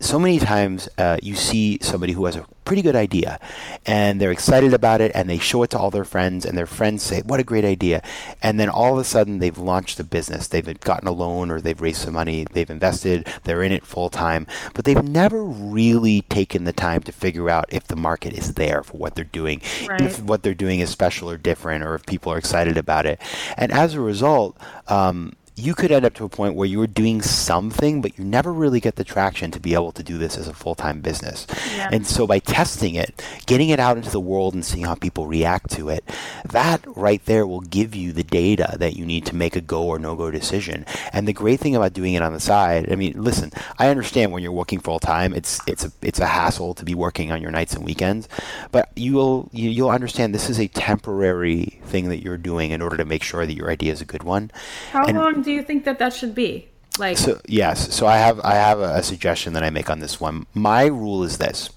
[0.00, 3.40] so many times uh, you see somebody who has a pretty good idea
[3.84, 6.66] and they're excited about it and they show it to all their friends and their
[6.66, 8.02] friends say what a great idea.
[8.42, 10.46] And then all of a sudden they've launched a business.
[10.46, 12.46] They've gotten a loan or they've raised some money.
[12.50, 13.28] They've invested.
[13.44, 17.66] They're in it full time but they've never really taken the time to figure out
[17.68, 20.00] if the market is there for what they're doing right.
[20.00, 23.20] if what they're doing is special or different or if people are excited about it.
[23.56, 24.56] And as a result
[24.88, 28.24] um, you could end up to a point where you were doing something, but you
[28.24, 31.00] never really get the traction to be able to do this as a full time
[31.00, 31.46] business.
[31.76, 31.90] Yeah.
[31.92, 35.26] And so by testing it, getting it out into the world and seeing how people
[35.26, 36.04] react to it,
[36.48, 39.82] that right there will give you the data that you need to make a go
[39.82, 40.86] or no go decision.
[41.12, 44.32] And the great thing about doing it on the side, I mean, listen, I understand
[44.32, 47.42] when you're working full time, it's it's a it's a hassle to be working on
[47.42, 48.28] your nights and weekends,
[48.70, 53.04] but you'll you'll understand this is a temporary thing that you're doing in order to
[53.04, 54.50] make sure that your idea is a good one.
[54.92, 56.68] How and, long do you think that that should be?
[56.98, 57.92] Like so, yes.
[57.94, 60.46] So I have I have a, a suggestion that I make on this one.
[60.54, 61.70] My rule is this: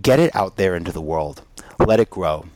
[0.00, 1.42] get it out there into the world,
[1.78, 2.46] let it grow,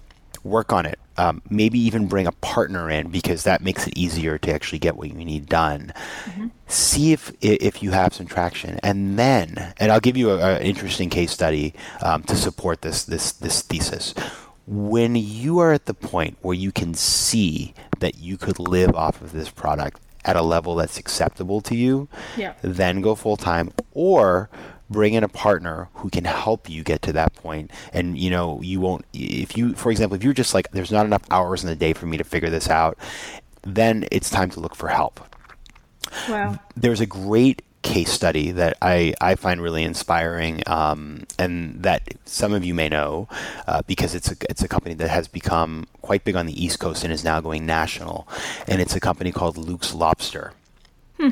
[0.43, 0.99] work on it.
[1.19, 4.97] Um, maybe even bring a partner in because that makes it easier to actually get
[4.97, 5.95] what you need done.
[6.25, 6.49] Mm-hmm.
[6.69, 11.09] See if if you have some traction, and then, and I'll give you an interesting
[11.09, 11.73] case study
[12.03, 14.15] um, to support this this this thesis
[14.67, 19.23] when you are at the point where you can see that you could live off
[19.23, 22.55] of this product at a level that's acceptable to you, yeah.
[22.63, 24.51] then go full time or
[24.91, 27.71] bring in a partner who can help you get to that point.
[27.93, 31.07] And you know you won't if you for example if you're just like there's not
[31.07, 32.99] enough hours in the day for me to figure this out
[33.67, 35.21] then it's time to look for help.
[36.29, 36.59] Wow.
[36.77, 42.53] There's a great case study that I, I find really inspiring, um, and that some
[42.53, 43.29] of you may know
[43.67, 46.81] uh, because it's a it's a company that has become quite big on the East
[46.81, 48.29] Coast and is now going national,
[48.67, 50.53] and it's a company called Luke's Lobster.
[51.19, 51.31] Hmm.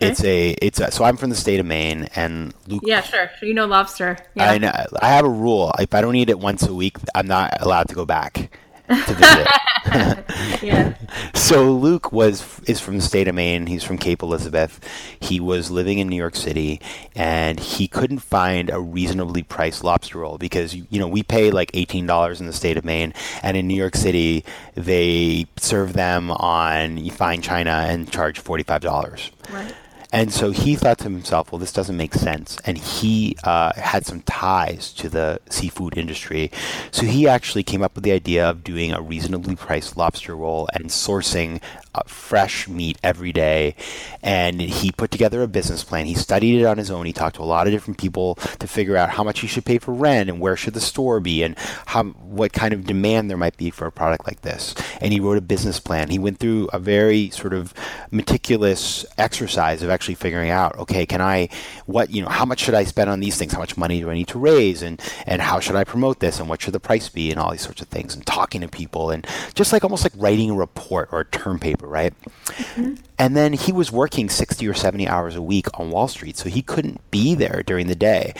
[0.00, 2.82] It's a it's a, so I'm from the state of Maine and Luke.
[2.84, 3.30] Yeah, sure.
[3.42, 4.16] You know lobster.
[4.34, 4.50] Yeah.
[4.50, 4.72] I know.
[5.00, 5.72] I have a rule.
[5.78, 8.50] If I don't eat it once a week, I'm not allowed to go back
[8.88, 9.46] to visit.
[10.62, 10.94] yeah.
[11.34, 13.66] So Luke was is from the state of Maine.
[13.66, 14.80] He's from Cape Elizabeth.
[15.20, 16.80] He was living in New York City,
[17.14, 21.70] and he couldn't find a reasonably priced lobster roll because you know we pay like
[21.74, 24.44] eighteen dollars in the state of Maine, and in New York City
[24.74, 29.30] they serve them on fine china and charge forty five dollars.
[29.50, 29.74] Right.
[30.14, 32.56] And so he thought to himself, well, this doesn't make sense.
[32.64, 36.52] And he uh, had some ties to the seafood industry.
[36.92, 40.68] So he actually came up with the idea of doing a reasonably priced lobster roll
[40.72, 41.60] and sourcing
[41.96, 43.74] uh, fresh meat every day.
[44.22, 46.06] And he put together a business plan.
[46.06, 47.06] He studied it on his own.
[47.06, 49.64] He talked to a lot of different people to figure out how much he should
[49.64, 53.30] pay for rent and where should the store be and how, what kind of demand
[53.30, 54.76] there might be for a product like this.
[55.00, 56.10] And he wrote a business plan.
[56.10, 57.74] He went through a very sort of
[58.12, 61.48] meticulous exercise of actually actually figuring out, okay, can I,
[61.86, 63.54] what, you know, how much should I spend on these things?
[63.54, 64.82] How much money do I need to raise?
[64.82, 66.38] And, and how should I promote this?
[66.38, 67.30] And what should the price be?
[67.30, 68.14] And all these sorts of things.
[68.14, 71.58] And talking to people and just like almost like writing a report or a term
[71.58, 72.12] paper, right?
[72.48, 72.94] Mm-hmm.
[73.18, 76.50] And then he was working 60 or 70 hours a week on Wall Street, so
[76.50, 78.34] he couldn't be there during the day.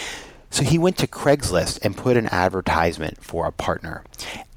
[0.51, 4.05] So he went to Craigslist and put an advertisement for a partner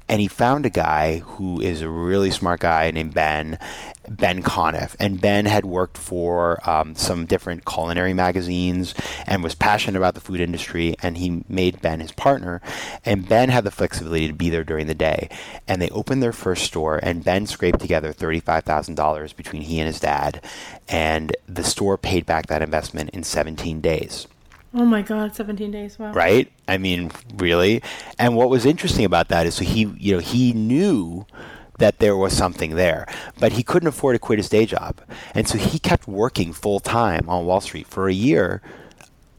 [0.08, 3.58] and he found a guy who is a really smart guy named Ben,
[4.08, 4.96] Ben Conniff.
[4.98, 8.94] And Ben had worked for um, some different culinary magazines
[9.26, 10.96] and was passionate about the food industry.
[11.02, 12.62] And he made Ben his partner.
[13.04, 15.28] And Ben had the flexibility to be there during the day.
[15.66, 20.00] And they opened their first store, and Ben scraped together $35,000 between he and his
[20.00, 20.42] dad.
[20.88, 24.26] And the store paid back that investment in 17 days.
[24.74, 25.98] Oh my God, 17 days.
[25.98, 26.12] Wow.
[26.12, 26.52] Right?
[26.66, 27.82] I mean, really?
[28.18, 31.26] And what was interesting about that is so he, you know, he knew
[31.78, 33.06] that there was something there,
[33.38, 35.00] but he couldn't afford to quit his day job.
[35.34, 38.60] And so he kept working full time on Wall Street for a year.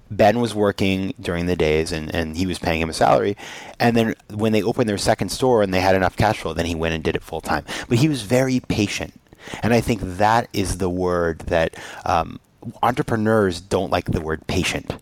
[0.10, 3.38] Ben was working during the days and, and he was paying him a salary.
[3.80, 6.66] And then when they opened their second store and they had enough cash flow, then
[6.66, 7.66] he went and did it full time.
[7.88, 9.14] But he was very patient.
[9.62, 12.40] And I think that is the word that um,
[12.82, 14.96] entrepreneurs don't like the word patient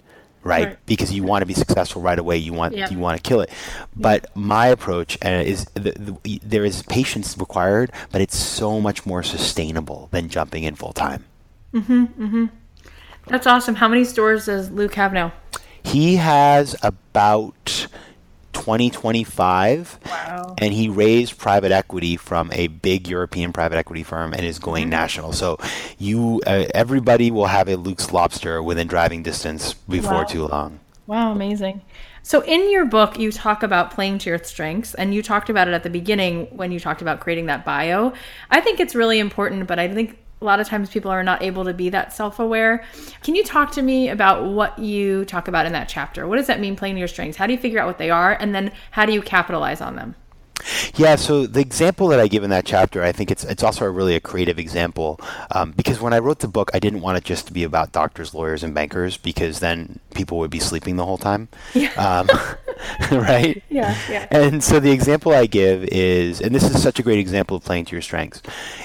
[0.44, 0.66] right?
[0.68, 0.86] right?
[0.86, 2.38] Because you want to be successful right away.
[2.38, 2.90] You want yeah.
[2.90, 3.50] you want to kill it.
[3.96, 4.30] But yeah.
[4.36, 10.10] my approach is the, the, there is patience required, but it's so much more sustainable
[10.12, 11.26] than jumping in full time.
[11.74, 12.08] Mhm.
[12.14, 12.50] Mhm.
[13.28, 13.76] That's awesome.
[13.76, 15.34] How many stores does Luke have now?
[15.84, 17.88] He has about
[18.58, 20.56] 2025 Wow.
[20.58, 24.84] and he raised private equity from a big European private equity firm and is going
[24.86, 24.90] Mm-hmm.
[24.92, 25.34] national.
[25.34, 25.58] So
[25.98, 30.24] you uh, everybody will have a Luke's Lobster within driving distance before Wow.
[30.26, 30.80] too long.
[31.08, 31.82] Wow, amazing.
[32.22, 35.70] So, in your book, you talk about playing to your strengths, and you talked about
[35.70, 38.12] it at the beginning when you talked about creating that bio.
[38.52, 41.42] I think it's really important, but I think a lot of times people are not
[41.42, 42.84] able to be that self aware.
[43.24, 46.28] Can you talk to me about what you talk about in that chapter?
[46.28, 47.38] What does that mean, playing your strengths?
[47.38, 49.96] How do you figure out what they are, and then how do you capitalize on
[49.96, 50.16] them?
[50.96, 53.86] Yeah, so the example that I give in that chapter, I think it's it's also
[53.86, 55.20] a really a creative example
[55.52, 57.92] um, because when I wrote the book, I didn't want it just to be about
[57.92, 61.50] doctors, lawyers, and bankers because then people would be sleeping the whole time,
[61.98, 62.28] um,
[63.12, 63.62] right?
[63.70, 64.28] Yeah, yeah.
[64.32, 67.64] And so the example I give is, and this is such a great example of
[67.64, 68.42] playing to your strengths,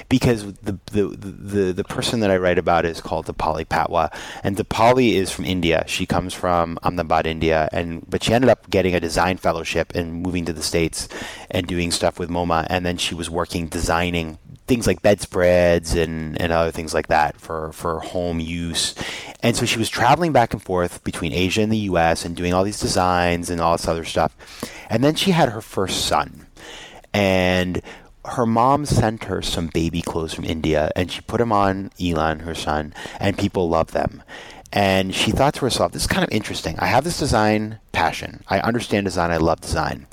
[0.08, 4.12] because the the the, the person that I write about is called Dipali Patwa,
[4.44, 5.84] and Dipali is from India.
[5.86, 10.22] She comes from Ahmedabad, India, and but she ended up getting a design fellowship and
[10.22, 11.08] moving to the states
[11.50, 16.40] and doing stuff with MoMA, and then she was working designing things like bedspreads and,
[16.40, 18.94] and other things like that for, for home use.
[19.42, 22.54] And so she was traveling back and forth between Asia and the US and doing
[22.54, 24.36] all these designs and all this other stuff.
[24.88, 26.46] And then she had her first son.
[27.12, 27.82] And
[28.24, 32.40] her mom sent her some baby clothes from India and she put them on Elon,
[32.40, 34.22] her son, and people loved them.
[34.72, 36.78] And she thought to herself, this is kind of interesting.
[36.78, 38.42] I have this design passion.
[38.48, 39.30] I understand design.
[39.30, 40.06] I love design.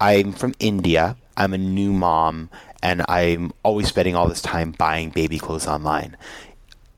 [0.00, 1.16] I'm from India.
[1.36, 2.50] I'm a new mom,
[2.82, 6.16] and I'm always spending all this time buying baby clothes online.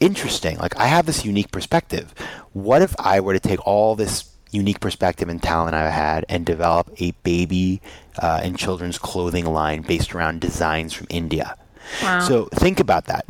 [0.00, 0.58] Interesting.
[0.58, 2.14] Like, I have this unique perspective.
[2.52, 6.46] What if I were to take all this unique perspective and talent I've had and
[6.46, 7.80] develop a baby
[8.20, 11.56] uh, and children's clothing line based around designs from India?
[12.02, 12.20] Wow.
[12.20, 13.24] So think about that.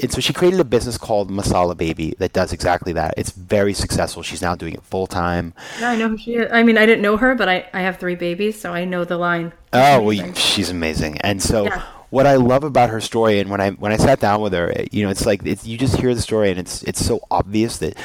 [0.00, 3.14] And so she created a business called Masala Baby that does exactly that.
[3.16, 4.22] It's very successful.
[4.22, 5.54] She's now doing it full time.
[5.80, 6.50] Yeah, I know who she is.
[6.52, 9.04] I mean, I didn't know her, but I, I have three babies, so I know
[9.04, 9.52] the line.
[9.72, 11.18] Oh, well, she's amazing.
[11.18, 11.82] And so Yeah.
[12.10, 14.72] what I love about her story, and when I when I sat down with her,
[14.90, 17.78] you know, it's like it's, you just hear the story, and it's it's so obvious
[17.78, 17.96] that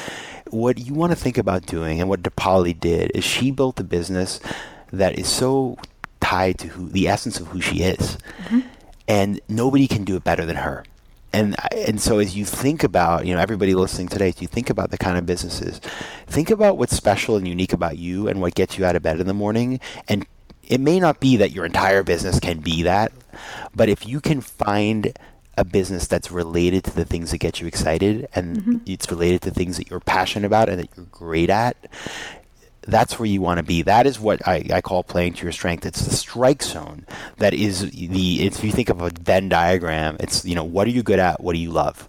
[0.51, 3.83] what you want to think about doing, and what Dipali did, is she built a
[3.83, 4.39] business
[4.93, 5.77] that is so
[6.21, 8.59] tied to who the essence of who she is, mm-hmm.
[9.07, 10.83] And nobody can do it better than her.
[11.33, 14.69] And and so as you think about, you know, everybody listening today, as you think
[14.69, 15.79] about the kind of businesses,
[16.27, 19.19] think about what's special and unique about you and what gets you out of bed
[19.19, 20.25] in the morning and
[20.67, 23.11] it may not be that your entire business can be that,
[23.75, 25.17] but if you can find
[25.57, 28.77] a business that's related to the things that get you excited and mm-hmm.
[28.85, 31.77] it's related to things that you're passionate about and that you're great at,
[32.87, 33.81] that's where you want to be.
[33.81, 35.85] That is what I, I call playing to your strength.
[35.85, 37.05] It's the strike zone
[37.37, 38.45] that is the.
[38.45, 41.41] If you think of a Venn diagram, it's you know what are you good at,
[41.41, 42.07] what do you love,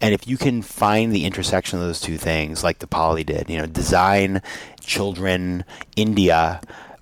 [0.00, 3.58] and if you can find the intersection of those two things, like Dipali did, you
[3.58, 4.42] know, design,
[4.80, 5.64] children,
[5.96, 6.60] India,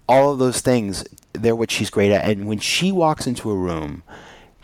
[0.09, 2.29] all of those things, they're what she's great at.
[2.29, 4.03] And when she walks into a room,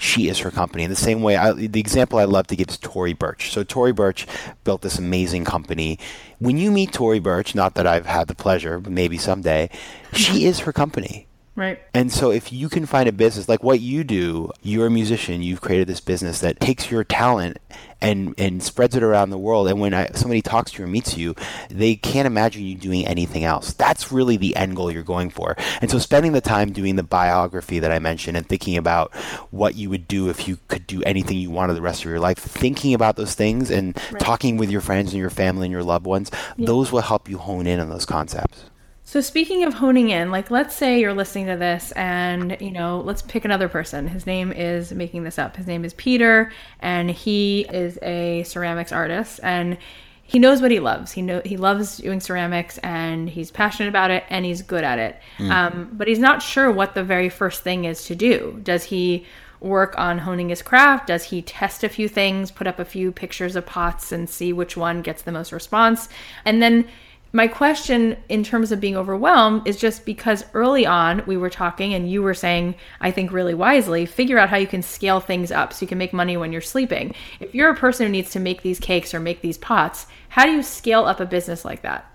[0.00, 0.82] she is her company.
[0.82, 3.52] In the same way, I, the example I love to give is Tory Burch.
[3.52, 4.26] So Tory Burch
[4.64, 5.98] built this amazing company.
[6.38, 9.68] When you meet Tory Burch, not that I've had the pleasure, but maybe someday,
[10.14, 11.28] she is her company.
[11.60, 11.78] Right.
[11.92, 15.42] And so if you can find a business like what you do, you're a musician,
[15.42, 17.58] you've created this business that takes your talent
[18.00, 19.68] and and spreads it around the world.
[19.68, 21.34] And when I, somebody talks to you or meets you,
[21.68, 23.74] they can't imagine you doing anything else.
[23.74, 25.54] That's really the end goal you're going for.
[25.82, 29.14] And so spending the time doing the biography that I mentioned and thinking about
[29.50, 32.20] what you would do if you could do anything you wanted the rest of your
[32.20, 35.84] life, thinking about those things and talking with your friends and your family and your
[35.84, 38.69] loved ones, those will help you hone in on those concepts.
[39.10, 43.00] So speaking of honing in, like let's say you're listening to this and, you know,
[43.00, 44.06] let's pick another person.
[44.06, 45.56] His name is making this up.
[45.56, 49.78] His name is Peter and he is a ceramics artist and
[50.22, 51.10] he knows what he loves.
[51.10, 55.00] He know he loves doing ceramics and he's passionate about it and he's good at
[55.00, 55.20] it.
[55.50, 58.60] Um, but he's not sure what the very first thing is to do.
[58.62, 59.26] Does he
[59.58, 61.08] work on honing his craft?
[61.08, 64.52] Does he test a few things, put up a few pictures of pots and see
[64.52, 66.08] which one gets the most response?
[66.44, 66.86] And then
[67.32, 71.94] my question in terms of being overwhelmed is just because early on we were talking
[71.94, 75.50] and you were saying i think really wisely figure out how you can scale things
[75.50, 78.30] up so you can make money when you're sleeping if you're a person who needs
[78.30, 81.64] to make these cakes or make these pots how do you scale up a business
[81.64, 82.10] like that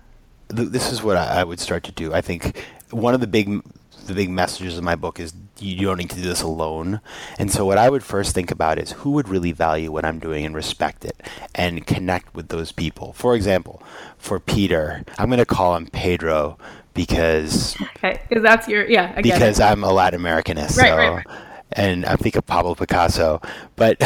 [0.48, 2.12] this is what I, would start to do.
[2.12, 3.60] I think one of the big
[4.06, 7.00] the big messages of my book is you don't need to do this alone.
[7.38, 10.18] And so what I would first think about is who would really value what I'm
[10.18, 11.20] doing and respect it
[11.54, 13.12] and connect with those people.
[13.12, 13.82] For example,
[14.18, 16.58] for Peter, I'm going to call him Pedro
[16.94, 19.22] because okay because that's your yeah get it.
[19.24, 20.78] because I'm a Latin Americanist.
[20.78, 21.26] Right, so, right, right.
[21.72, 23.40] And I think of Pablo Picasso.
[23.74, 23.98] But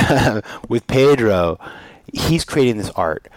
[0.68, 1.58] with Pedro,
[2.12, 3.28] he's creating this art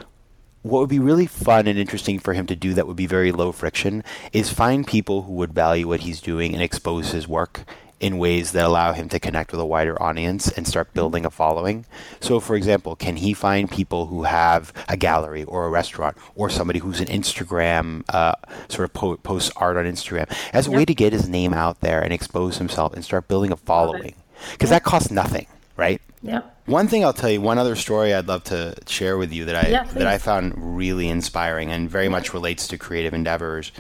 [0.63, 3.31] what would be really fun and interesting for him to do that would be very
[3.31, 7.65] low friction is find people who would value what he's doing and expose his work
[7.99, 11.29] in ways that allow him to connect with a wider audience and start building a
[11.29, 11.85] following.
[12.19, 16.49] So, for example, can he find people who have a gallery or a restaurant or
[16.49, 18.35] somebody who's an Instagram uh,
[18.67, 20.77] sort of po- posts art on Instagram as a yep.
[20.77, 24.15] way to get his name out there and expose himself and start building a following?
[24.51, 25.47] Because that costs nothing,
[25.77, 26.01] right?
[26.23, 26.57] Yep.
[26.65, 29.65] One thing I'll tell you, one other story I'd love to share with you that
[29.65, 33.73] I yeah, that I found really inspiring and very much relates to creative endeavors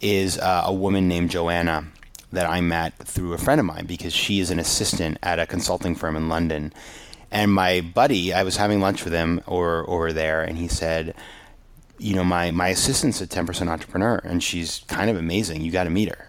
[0.00, 1.86] is uh, a woman named Joanna
[2.32, 5.46] that I met through a friend of mine because she is an assistant at a
[5.46, 6.72] consulting firm in London.
[7.30, 11.14] And my buddy, I was having lunch with him or over there, and he said,
[11.98, 15.62] "You know, my my assistant's a ten percent entrepreneur, and she's kind of amazing.
[15.62, 16.28] You got to meet her."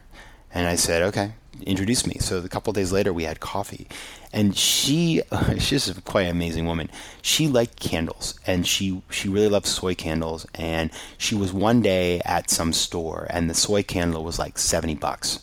[0.51, 2.16] And I said, "Okay." Introduce me.
[2.20, 3.88] So a couple days later, we had coffee,
[4.32, 5.22] and she
[5.60, 6.89] she's a quite amazing woman.
[7.22, 10.45] She liked candles, and she she really loved soy candles.
[10.56, 14.95] And she was one day at some store, and the soy candle was like seventy
[14.95, 15.39] bucks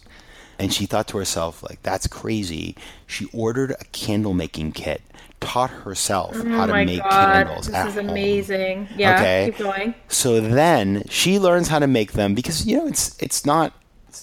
[0.61, 5.01] and she thought to herself like that's crazy she ordered a candle making kit
[5.41, 8.11] taught herself oh how to make God, candles this is home.
[8.11, 12.77] amazing yeah okay keep going so then she learns how to make them because you
[12.77, 13.73] know it's it's not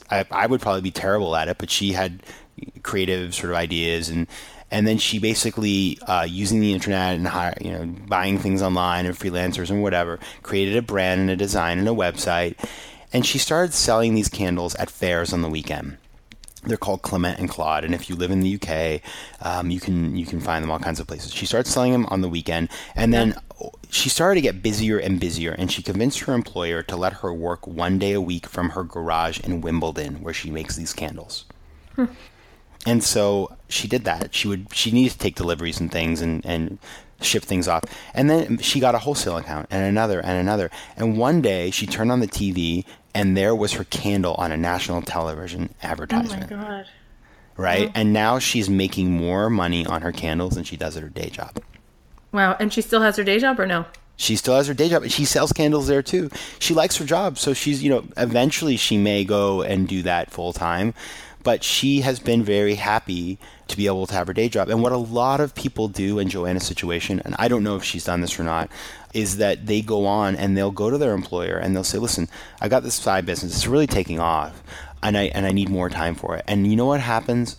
[0.10, 2.22] I, I would probably be terrible at it but she had
[2.84, 4.28] creative sort of ideas and
[4.70, 9.06] and then she basically uh, using the internet and hire, you know buying things online
[9.06, 12.58] and freelancers and whatever created a brand and a design and a website.
[13.14, 15.98] And she started selling these candles at fairs on the weekend
[16.62, 19.02] they're called Clement and Claude, and if you live in the UK,
[19.42, 21.34] um, you can you can find them all kinds of places.
[21.34, 23.36] She started selling them on the weekend, and then
[23.90, 25.52] she started to get busier and busier.
[25.52, 28.84] And she convinced her employer to let her work one day a week from her
[28.84, 31.46] garage in Wimbledon, where she makes these candles.
[31.96, 32.06] Hmm.
[32.86, 34.34] And so she did that.
[34.34, 36.80] She would she needed to take deliveries and things and and
[37.22, 37.84] ship things off.
[38.14, 40.70] And then she got a wholesale account and another and another.
[40.96, 44.58] And one day she turned on the TV and there was her candle on a
[44.58, 46.52] national television advertisement.
[46.52, 46.86] Oh my god.
[47.56, 47.88] Right?
[47.88, 47.94] Wow.
[47.96, 51.30] And now she's making more money on her candles than she does at her day
[51.30, 51.60] job.
[52.32, 52.56] Wow.
[52.60, 53.86] And she still has her day job or no?
[54.18, 55.08] She still has her day job.
[55.10, 56.30] She sells candles there too.
[56.60, 60.32] She likes her job, so she's, you know, eventually she may go and do that
[60.32, 60.96] full time,
[61.44, 64.70] but she has been very happy to be able to have her day job.
[64.70, 67.84] And what a lot of people do in Joanna's situation, and I don't know if
[67.84, 68.70] she's done this or not,
[69.14, 72.28] is that they go on and they'll go to their employer and they'll say, "Listen,
[72.62, 73.56] I got this side business.
[73.56, 74.62] It's really taking off,
[75.02, 77.56] and I and I need more time for it." And you know what happens?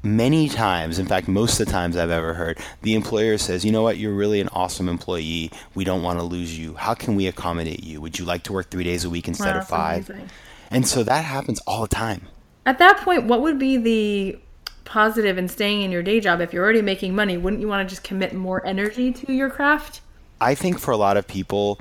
[0.00, 3.72] Many times, in fact, most of the times I've ever heard, the employer says, "You
[3.72, 3.98] know what?
[3.98, 5.50] You're really an awesome employee.
[5.74, 6.74] We don't want to lose you.
[6.74, 8.00] How can we accommodate you?
[8.00, 10.30] Would you like to work three days a week instead wow, of five?" Amazing.
[10.70, 12.28] And so that happens all the time.
[12.66, 14.38] At that point, what would be the
[14.84, 17.36] positive in staying in your day job if you're already making money?
[17.36, 20.00] Wouldn't you want to just commit more energy to your craft?
[20.40, 21.80] I think for a lot of people,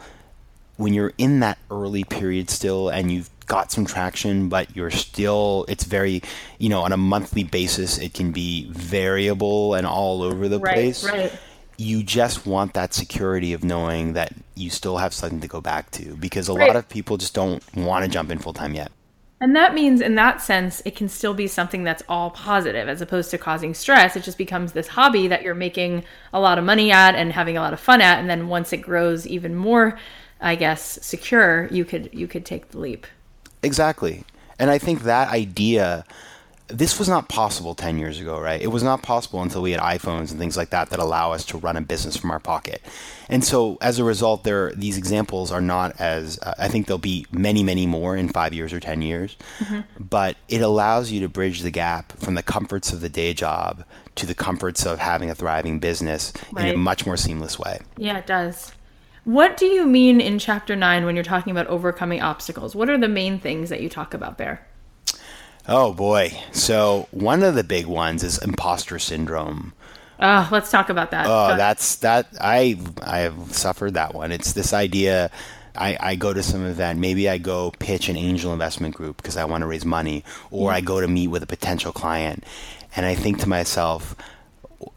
[0.77, 5.65] when you're in that early period still and you've got some traction, but you're still,
[5.67, 6.21] it's very,
[6.57, 10.73] you know, on a monthly basis, it can be variable and all over the right,
[10.73, 11.03] place.
[11.03, 11.31] Right.
[11.77, 15.91] You just want that security of knowing that you still have something to go back
[15.91, 16.67] to because a right.
[16.67, 18.91] lot of people just don't want to jump in full time yet.
[19.39, 23.01] And that means, in that sense, it can still be something that's all positive as
[23.01, 24.15] opposed to causing stress.
[24.15, 27.55] It just becomes this hobby that you're making a lot of money at and having
[27.55, 28.19] a lot of fun at.
[28.19, 29.99] And then once it grows even more,
[30.41, 33.05] I guess, secure, you could you could take the leap.
[33.61, 34.23] Exactly.
[34.57, 36.03] And I think that idea
[36.69, 38.61] this was not possible 10 years ago, right?
[38.61, 41.45] It was not possible until we had iPhones and things like that that allow us
[41.45, 42.81] to run a business from our pocket.
[43.29, 46.97] And so as a result, there these examples are not as uh, I think there'll
[46.97, 49.37] be many, many more in 5 years or 10 years.
[49.59, 50.03] Mm-hmm.
[50.03, 53.85] But it allows you to bridge the gap from the comforts of the day job
[54.15, 56.69] to the comforts of having a thriving business right.
[56.69, 57.79] in a much more seamless way.
[57.97, 58.73] Yeah, it does.
[59.23, 62.75] What do you mean in chapter 9 when you're talking about overcoming obstacles?
[62.75, 64.65] What are the main things that you talk about there?
[65.67, 66.31] Oh boy.
[66.51, 69.73] So one of the big ones is imposter syndrome.
[70.19, 71.27] Oh, let's talk about that.
[71.27, 74.31] Oh, that's that I I have suffered that one.
[74.31, 75.29] It's this idea
[75.77, 79.37] I, I go to some event, maybe I go pitch an angel investment group because
[79.37, 80.77] I want to raise money, or mm-hmm.
[80.77, 82.43] I go to meet with a potential client,
[82.95, 84.15] and I think to myself,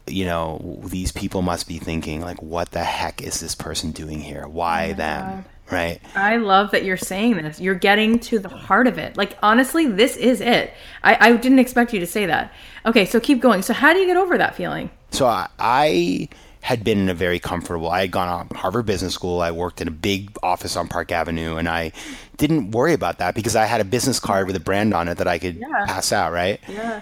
[0.07, 4.21] you know, these people must be thinking like, what the heck is this person doing
[4.21, 4.47] here?
[4.47, 5.27] Why oh them?
[5.27, 5.45] God.
[5.71, 6.01] Right.
[6.15, 7.61] I love that you're saying this.
[7.61, 9.17] You're getting to the heart of it.
[9.17, 10.73] Like, honestly, this is it.
[11.03, 12.53] I, I didn't expect you to say that.
[12.87, 13.63] Okay, so keep going.
[13.63, 14.91] So, how do you get over that feeling?
[15.11, 16.29] So, I, I
[16.63, 17.89] had been in a very comfortable.
[17.89, 19.41] I had gone to Harvard Business School.
[19.41, 21.93] I worked in a big office on Park Avenue, and I
[22.37, 25.19] didn't worry about that because I had a business card with a brand on it
[25.19, 25.87] that I could yeah.
[25.87, 26.33] pass out.
[26.33, 26.61] Right.
[26.69, 27.01] Yeah.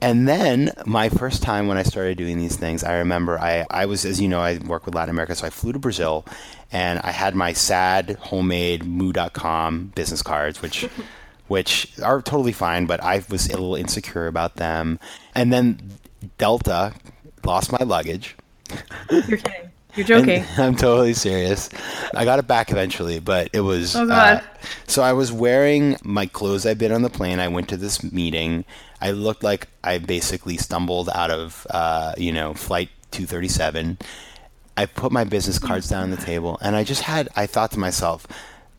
[0.00, 3.86] And then my first time when I started doing these things, I remember I, I
[3.86, 6.24] was, as you know, I work with Latin America, so I flew to Brazil
[6.72, 10.88] and I had my sad homemade moo.com business cards, which
[11.48, 14.98] which are totally fine, but I was a little insecure about them.
[15.34, 15.98] And then
[16.38, 16.94] Delta
[17.44, 18.36] lost my luggage.
[19.10, 19.71] You're kidding.
[19.94, 20.44] You're joking.
[20.56, 21.68] And I'm totally serious.
[22.14, 23.94] I got it back eventually, but it was.
[23.94, 24.38] Oh, God.
[24.38, 24.42] Uh,
[24.86, 27.40] so I was wearing my clothes I'd been on the plane.
[27.40, 28.64] I went to this meeting.
[29.00, 33.98] I looked like I basically stumbled out of, uh, you know, flight 237.
[34.76, 37.28] I put my business cards down on the table, and I just had.
[37.36, 38.26] I thought to myself,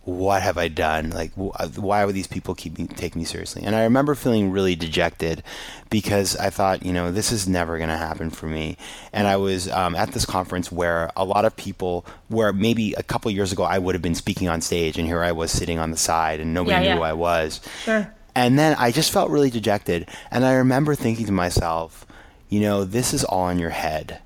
[0.05, 1.11] what have I done?
[1.11, 3.63] Like, wh- why would these people keep me, take me seriously?
[3.63, 5.43] And I remember feeling really dejected
[5.89, 8.75] because I thought, you know, this is never going to happen for me.
[9.13, 13.03] And I was um, at this conference where a lot of people, where maybe a
[13.03, 15.79] couple years ago I would have been speaking on stage, and here I was sitting
[15.79, 16.95] on the side, and nobody Yeah, knew yeah.
[16.97, 17.61] who I was.
[17.83, 18.13] Sure.
[18.35, 20.09] And then I just felt really dejected.
[20.31, 22.05] And I remember thinking to myself,
[22.49, 24.19] you know, this is all in your head.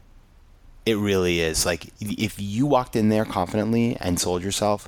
[0.87, 1.65] It really is.
[1.65, 4.87] Like, if you walked in there confidently and sold yourself,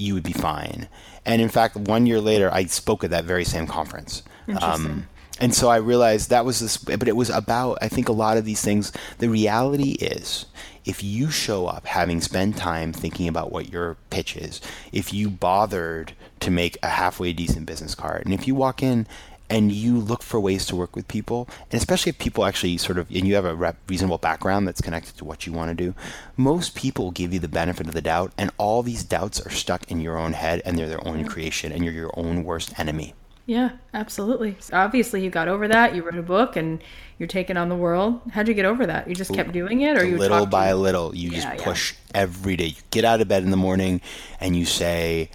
[0.00, 0.88] you would be fine.
[1.24, 4.22] And in fact, one year later, I spoke at that very same conference.
[4.62, 5.08] Um,
[5.40, 8.36] and so I realized that was this, but it was about, I think, a lot
[8.36, 8.92] of these things.
[9.18, 10.46] The reality is,
[10.84, 14.60] if you show up having spent time thinking about what your pitch is,
[14.92, 19.06] if you bothered to make a halfway decent business card, and if you walk in
[19.50, 22.96] and you look for ways to work with people, and especially if people actually sort
[22.98, 25.74] of, and you have a rep- reasonable background that's connected to what you want to
[25.74, 25.94] do,
[26.36, 29.90] most people give you the benefit of the doubt, and all these doubts are stuck
[29.90, 33.12] in your own head, and they're their own creation, and you're your own worst enemy.
[33.46, 34.54] Yeah, absolutely.
[34.60, 35.96] So obviously, you got over that.
[35.96, 36.80] You wrote a book, and
[37.18, 38.20] you're taking on the world.
[38.30, 39.08] How'd you get over that?
[39.08, 41.48] You just kept doing it, or you little talked to- by little, you Yeah, just
[41.48, 41.64] yeah.
[41.64, 42.66] push every day.
[42.66, 44.00] You get out of bed in the morning,
[44.38, 45.30] and you say,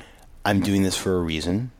[0.46, 1.72] "I'm doing this for a reason."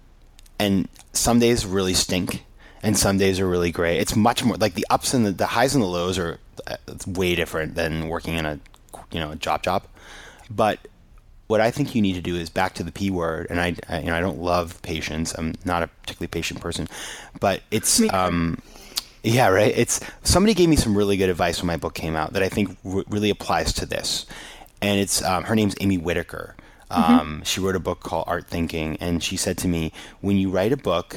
[0.60, 2.46] And some days really stink,
[2.82, 4.00] and some days are really great.
[4.00, 6.78] It's much more like the ups and the, the highs and the lows are uh,
[6.88, 8.60] it's way different than working in a
[9.12, 9.84] you know a job job.
[10.50, 10.80] But
[11.48, 13.76] what I think you need to do is back to the P word, and I,
[13.90, 15.34] I you know I don't love patience.
[15.38, 16.88] I'm not a particularly patient person,
[17.40, 18.62] but it's um,
[19.24, 19.74] yeah, right.
[19.76, 22.50] It's somebody gave me some really good advice when my book came out that I
[22.50, 24.26] think r- really applies to this,
[24.82, 26.55] and it's um, her name's Amy Whitaker.
[26.92, 30.50] Um, She wrote a book called Art Thinking, and she said to me, when you
[30.50, 31.16] write a book,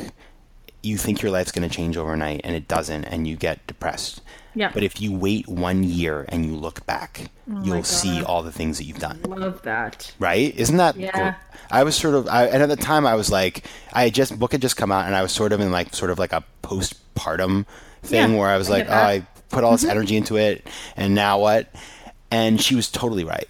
[0.82, 4.20] you think your life's going to change overnight, and it doesn't, and you get depressed.
[4.54, 4.70] Yeah.
[4.72, 7.30] But if you wait one year and you look back,
[7.62, 10.12] you'll see all the things that you've done Love that.
[10.18, 10.52] right?
[10.56, 10.96] Isn't that?
[10.96, 11.10] Yeah.
[11.12, 11.34] cool?
[11.70, 14.36] I was sort of, I, and at the time I was like, I had just
[14.38, 16.32] book had just come out, and I was sort of in like sort of like
[16.32, 17.66] a postpartum
[18.02, 18.92] thing Yeah, where I was like, oh.
[18.92, 20.66] I put all this energy into it,
[20.96, 21.68] and now what?
[22.30, 23.48] And she was totally right.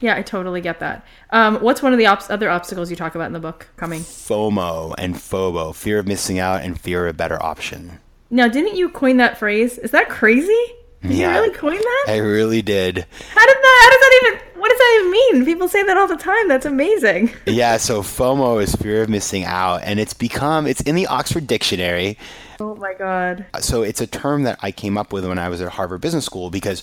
[0.00, 1.04] Yeah, I totally get that.
[1.32, 4.00] Um, what's one of the obs- other obstacles you talk about in the book coming?
[4.00, 7.98] FOMO and FOBO, fear of missing out, and fear of a better option.
[8.30, 9.78] Now, didn't you coin that phrase?
[9.78, 10.54] Is that crazy?
[11.02, 11.34] Did Yeah.
[11.34, 12.04] you really coin that?
[12.08, 12.98] I really did.
[13.34, 13.80] How did that?
[13.82, 14.60] How does that even?
[14.60, 15.44] What does that even mean?
[15.44, 16.46] People say that all the time.
[16.48, 17.32] That's amazing.
[17.46, 21.46] Yeah, so FOMO is fear of missing out, and it's become it's in the Oxford
[21.48, 22.16] Dictionary.
[22.62, 23.46] Oh my god.
[23.52, 26.00] Uh, so it's a term that I came up with when I was at Harvard
[26.00, 26.82] Business School because,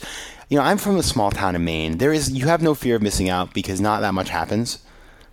[0.49, 1.97] you know, I'm from a small town in Maine.
[1.99, 4.79] There is you have no fear of missing out because not that much happens.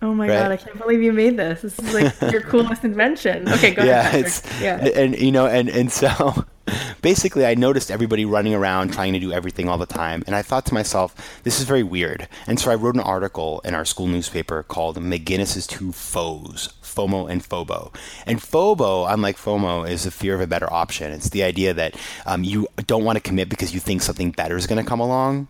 [0.01, 0.35] Oh my Right.
[0.37, 0.51] god.
[0.51, 1.61] I can't believe you made this.
[1.63, 3.49] This is like your coolest invention.
[3.49, 4.25] Okay, go yeah, ahead.
[4.25, 4.77] it's yeah.
[4.77, 6.45] and you know, and and so
[7.01, 10.41] basically, I noticed everybody running around trying to do everything all the time, and I
[10.41, 12.27] thought to myself, this is very weird.
[12.47, 17.29] And so I wrote an article in our school newspaper called "McGinnis's Two Foes." FOMO
[17.29, 17.93] and FOBO.
[18.25, 21.11] And FOBO, unlike FOMO, is the fear of a better option.
[21.11, 21.95] It's the idea that
[22.25, 24.99] um, you don't want to commit because you think something better is going to come
[24.99, 25.47] along.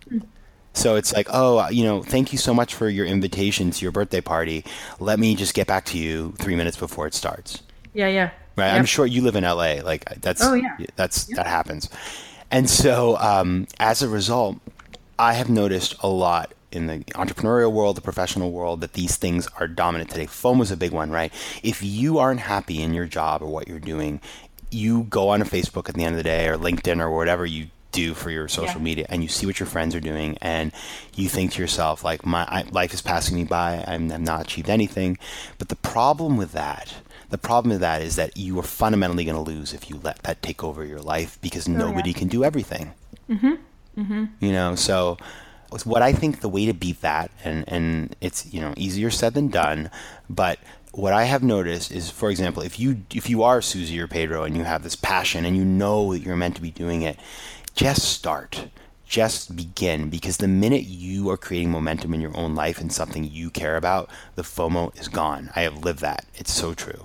[0.74, 3.91] So it's like, oh, you know, thank you so much for your invitation to your
[3.91, 4.64] birthday party.
[5.00, 7.64] Let me just get back to you three minutes before it starts.
[7.93, 8.32] Yeah, yeah.
[8.58, 8.68] Right.
[8.68, 8.76] Yep.
[8.80, 9.76] I'm sure you live in LA.
[9.84, 10.76] Like that's Oh, yeah.
[10.95, 11.89] that's that happens.
[12.51, 14.58] And so um, as a result,
[15.20, 19.47] I have noticed a lot in the entrepreneurial world, the professional world, that these things
[19.60, 20.26] are dominant today.
[20.26, 21.32] FOMO is a big one, right?
[21.64, 24.20] If you aren't happy in your job or what you're doing,
[24.72, 27.45] you go on a Facebook at the end of the day or LinkedIn or whatever
[27.45, 28.84] you do for your social Yeah.
[28.84, 30.72] media and you see what your friends are doing and
[31.16, 34.41] you think to yourself like my I, life is passing me by I'm, I've not
[34.41, 35.18] achieved anything
[35.58, 36.93] but the problem with that
[37.30, 40.23] the problem with that is that you are fundamentally going to lose if you let
[40.23, 42.93] that take over your life because oh, nobody can do everything.
[43.30, 43.53] Mm-hmm.
[43.97, 44.25] Mm-hmm.
[44.39, 45.17] You know so
[45.84, 49.34] what i think the way to beat that and and it's you know easier said
[49.34, 49.91] than done
[50.30, 50.59] but
[50.93, 54.43] what i have noticed is for example if you if you are susie or pedro
[54.43, 57.19] and you have this passion and you know that you're meant to be doing it
[57.78, 58.69] just start.
[59.05, 63.23] Just begin because the minute you are creating momentum in your own life and something
[63.23, 65.51] you care about the fomo is gone.
[65.55, 66.25] I have lived that.
[66.34, 67.03] It's so true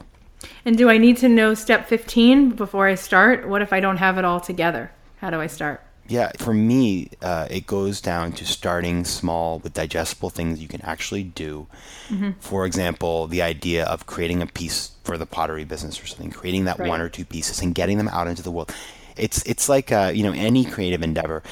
[0.64, 3.48] And do I need to know step 15 before I start?
[3.48, 4.90] What if I don't have it all together?
[5.18, 5.82] How do I start?
[6.08, 10.82] Yeah, for me, uh, it goes down to starting small with digestible things you can
[10.82, 11.68] actually do.
[12.08, 12.32] Mm-hmm.
[12.40, 16.64] For example, the idea of creating a piece for the pottery business or something, creating
[16.64, 16.88] that right.
[16.88, 18.74] one or two pieces and getting them out into the world.
[19.16, 21.42] It's it's like uh, you know any creative endeavor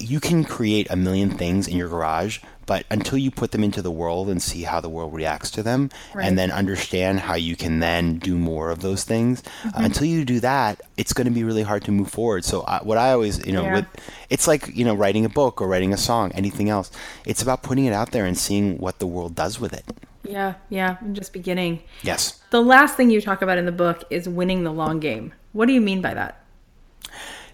[0.00, 3.82] you can create a million things in your garage, but until you put them into
[3.82, 6.24] the world and see how the world reacts to them, right.
[6.24, 9.84] and then understand how you can then do more of those things, mm-hmm.
[9.86, 12.44] until you do that, it's going to be really hard to move forward.
[12.44, 13.74] So uh, what I always, you know, yeah.
[13.74, 13.86] with,
[14.28, 16.92] it's like you know writing a book or writing a song, anything else.
[17.26, 19.84] It's about putting it out there and seeing what the world does with it.
[20.22, 21.82] Yeah, yeah, I'm just beginning.
[22.02, 22.40] Yes.
[22.50, 25.32] The last thing you talk about in the book is winning the long game.
[25.54, 26.44] What do you mean by that?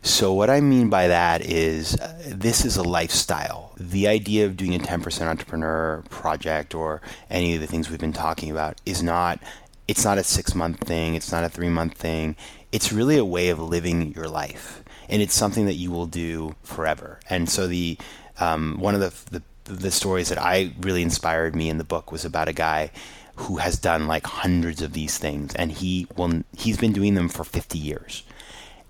[0.07, 3.73] So, what I mean by that is uh, this is a lifestyle.
[3.77, 8.13] The idea of doing a 10% entrepreneur project or any of the things we've been
[8.13, 9.41] talking about is not
[9.89, 12.37] it's not a 6 month thing, it's not a 3 month thing.
[12.71, 14.85] It's really a way of living your life.
[15.09, 17.19] And it's something that you will do forever.
[17.29, 17.99] And so the
[18.39, 22.13] um, one of the, the the stories that I really inspired me in the book
[22.13, 22.93] was about a guy
[23.35, 27.29] who has done like hundreds of these things and he will he's been doing them
[27.29, 28.23] for 50 years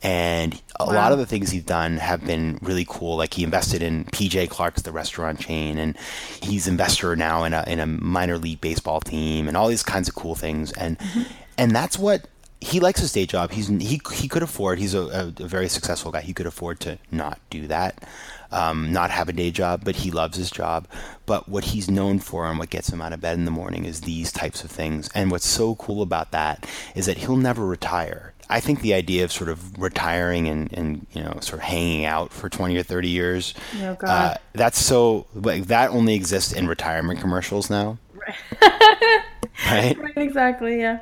[0.02, 0.92] and a wow.
[0.92, 3.16] lot of the things he's done have been really cool.
[3.16, 5.96] Like he invested in PJ Clarke's, the restaurant chain, and
[6.42, 10.08] he's investor now in a in a minor league baseball team, and all these kinds
[10.08, 10.72] of cool things.
[10.72, 11.22] And mm-hmm.
[11.58, 12.28] and that's what
[12.60, 13.52] he likes his day job.
[13.52, 14.78] He's he he could afford.
[14.78, 16.20] He's a, a, a very successful guy.
[16.20, 18.02] He could afford to not do that,
[18.50, 19.82] um, not have a day job.
[19.84, 20.86] But he loves his job.
[21.26, 23.84] But what he's known for and what gets him out of bed in the morning
[23.84, 25.08] is these types of things.
[25.14, 28.32] And what's so cool about that is that he'll never retire.
[28.48, 32.04] I think the idea of sort of retiring and, and you know sort of hanging
[32.04, 36.68] out for 20 or 30 years oh, uh, that's so like that only exists in
[36.68, 38.36] retirement commercials now right
[39.66, 41.00] right, right exactly yeah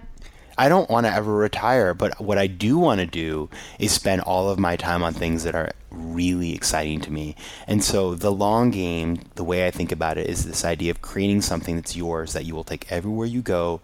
[0.56, 3.48] I don't want to ever retire, but what I do want to do
[3.78, 7.36] is spend all of my time on things that are really exciting to me.
[7.66, 11.02] And so the long game, the way I think about it is this idea of
[11.02, 13.80] creating something that's yours that you will take everywhere you go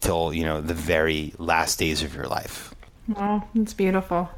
[0.00, 2.74] till, you know, the very last days of your life.
[3.08, 4.30] Wow, it's beautiful.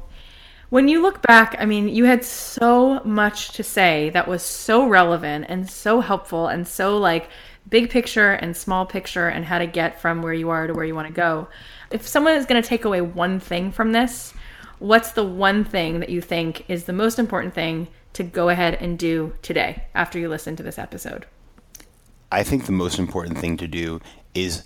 [0.69, 4.87] When you look back, I mean, you had so much to say that was so
[4.87, 7.29] relevant and so helpful and so like
[7.69, 10.85] big picture and small picture and how to get from where you are to where
[10.85, 11.47] you want to go.
[11.89, 14.33] If someone is going to take away one thing from this,
[14.79, 18.75] what's the one thing that you think is the most important thing to go ahead
[18.75, 21.25] and do today after you listen to this episode?
[22.31, 24.01] I think the most important thing to do
[24.33, 24.63] is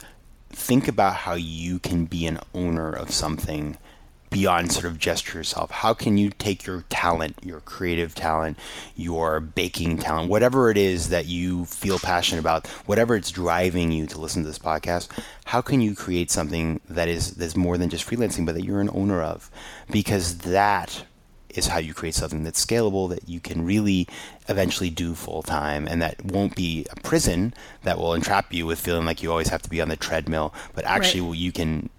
[0.49, 3.77] think about how you can be an owner of something
[4.29, 5.71] beyond sort of gesture yourself?
[5.71, 8.57] How can you take your talent, your creative talent,
[8.95, 14.07] your baking talent, whatever it is that you feel passionate about, whatever it's driving you
[14.07, 15.09] to listen to this podcast,
[15.45, 18.81] how can you create something that is that's more than just freelancing, but that you're
[18.81, 19.49] an owner of?
[19.89, 21.05] Because that
[21.57, 24.07] is how you create something that's scalable that you can really
[24.47, 27.53] eventually do full time and that won't be a prison
[27.83, 30.53] that will entrap you with feeling like you always have to be on the treadmill
[30.73, 31.37] but actually right.
[31.37, 31.89] you can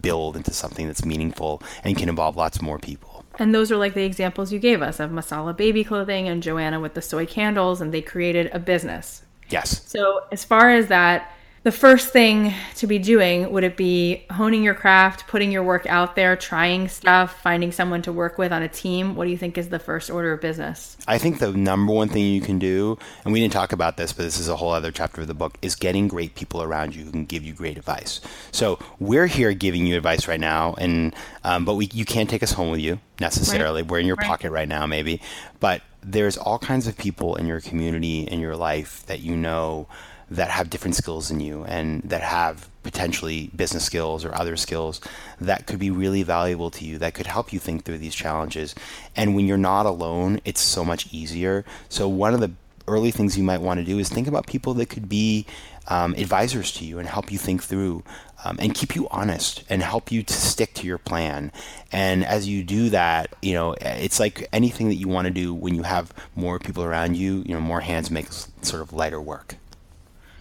[0.00, 3.24] build into something that's meaningful and can involve lots more people.
[3.38, 6.80] And those are like the examples you gave us of Masala Baby Clothing and Joanna
[6.80, 9.22] with the soy candles, and they created a business.
[9.50, 9.86] Yes.
[9.86, 11.30] So, as far as that,
[11.66, 15.84] the first thing to be doing would it be honing your craft putting your work
[15.86, 19.16] out there trying stuff finding someone to work with on a team.
[19.16, 20.96] What do you think is the first order of business?
[21.08, 24.12] I think the number one thing you can do and we didn't talk about this
[24.12, 26.94] but this is a whole other chapter of the book is getting great people around
[26.94, 28.20] you who can give you great advice.
[28.52, 32.44] So we're here giving you advice right now and um, but we you can't take
[32.44, 33.82] us home with you necessarily.
[33.82, 33.90] Right.
[33.90, 34.28] we're in your right.
[34.28, 35.20] pocket right now maybe.
[35.58, 39.88] But there's all kinds of people in your community in your life that you know
[40.30, 45.00] that have different skills than you and that have potentially business skills or other skills
[45.40, 48.74] that could be really valuable to you that could help you think through these challenges
[49.14, 52.50] and when you're not alone it's so much easier so one of the
[52.88, 55.44] early things you might want to do is think about people that could be
[55.88, 58.02] um, advisors to you and help you think through
[58.44, 61.52] um, and keep you honest and help you to stick to your plan.
[61.92, 65.54] And as you do that, you know, it's like anything that you want to do
[65.54, 69.20] when you have more people around you, you know, more hands make sort of lighter
[69.20, 69.56] work.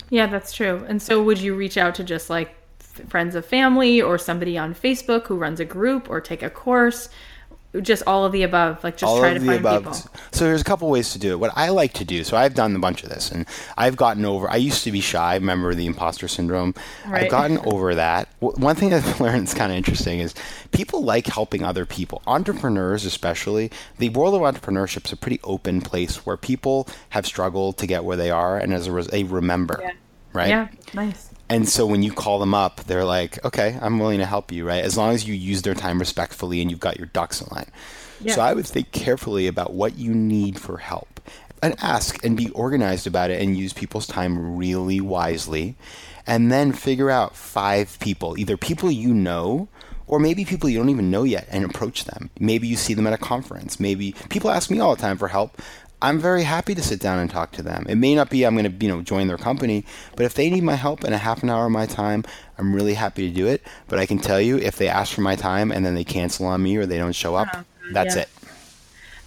[0.09, 0.85] Yeah, that's true.
[0.87, 2.55] And so would you reach out to just like
[3.07, 7.09] friends of family or somebody on Facebook who runs a group or take a course?
[7.81, 9.83] Just all of the above, like just all try to find above.
[9.83, 10.11] people.
[10.31, 11.39] So there's a couple ways to do it.
[11.39, 13.45] What I like to do, so I've done a bunch of this, and
[13.77, 14.49] I've gotten over.
[14.49, 15.35] I used to be shy.
[15.35, 16.73] Remember the imposter syndrome?
[17.07, 17.23] Right.
[17.23, 18.27] I've gotten over that.
[18.39, 20.33] One thing I've learned is kind of interesting is
[20.71, 22.21] people like helping other people.
[22.27, 27.77] Entrepreneurs, especially, the world of entrepreneurship is a pretty open place where people have struggled
[27.77, 29.79] to get where they are, and as a result, they remember.
[29.81, 29.91] Yeah
[30.35, 30.49] right?
[30.49, 31.31] Yeah, nice.
[31.49, 34.65] And so when you call them up, they're like, okay, I'm willing to help you,
[34.65, 34.83] right?
[34.83, 37.69] As long as you use their time respectfully and you've got your ducks in line.
[38.21, 38.33] Yeah.
[38.33, 41.19] So I would think carefully about what you need for help
[41.61, 45.75] and ask and be organized about it and use people's time really wisely.
[46.25, 49.67] And then figure out five people, either people you know
[50.07, 52.29] or maybe people you don't even know yet and approach them.
[52.39, 53.79] Maybe you see them at a conference.
[53.79, 55.59] Maybe people ask me all the time for help.
[56.01, 57.85] I'm very happy to sit down and talk to them.
[57.87, 59.85] It may not be I'm going to, you know, join their company,
[60.15, 62.23] but if they need my help in a half an hour of my time,
[62.57, 63.61] I'm really happy to do it.
[63.87, 66.45] But I can tell you if they ask for my time and then they cancel
[66.45, 68.23] on me or they don't show up, oh, that's yeah.
[68.23, 68.29] it.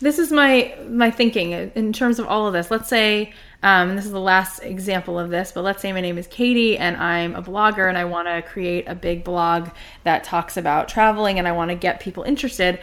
[0.01, 2.71] This is my my thinking in terms of all of this.
[2.71, 3.33] Let's say
[3.65, 6.79] um, this is the last example of this, but let's say my name is Katie
[6.79, 9.71] and I'm a blogger and I want to create a big blog
[10.05, 12.79] that talks about traveling and I want to get people interested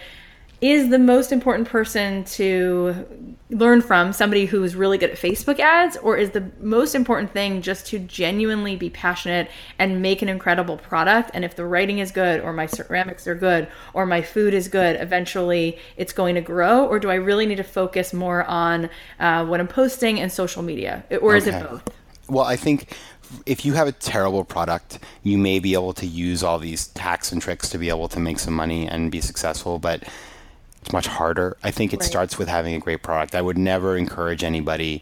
[0.71, 3.05] is the most important person to
[3.49, 7.31] learn from somebody who is really good at Facebook ads, or is the most important
[7.31, 9.49] thing just to genuinely be passionate
[9.79, 11.31] and make an incredible product?
[11.33, 14.67] And if the writing is good, or my ceramics are good, or my food is
[14.67, 16.85] good, eventually it's going to grow?
[16.85, 18.89] Or do I really need to focus more on
[19.19, 21.03] uh, what I'm posting and social media?
[21.21, 21.57] Or is okay.
[21.57, 21.83] it both?
[22.27, 22.97] Well, I think
[23.45, 27.31] if you have a terrible product, you may be able to use all these hacks
[27.31, 30.03] and tricks to be able to make some money and be successful, but
[30.85, 31.57] it's much harder.
[31.63, 32.05] I think it right.
[32.05, 33.33] starts with having a great product.
[33.33, 35.01] I would never encourage anybody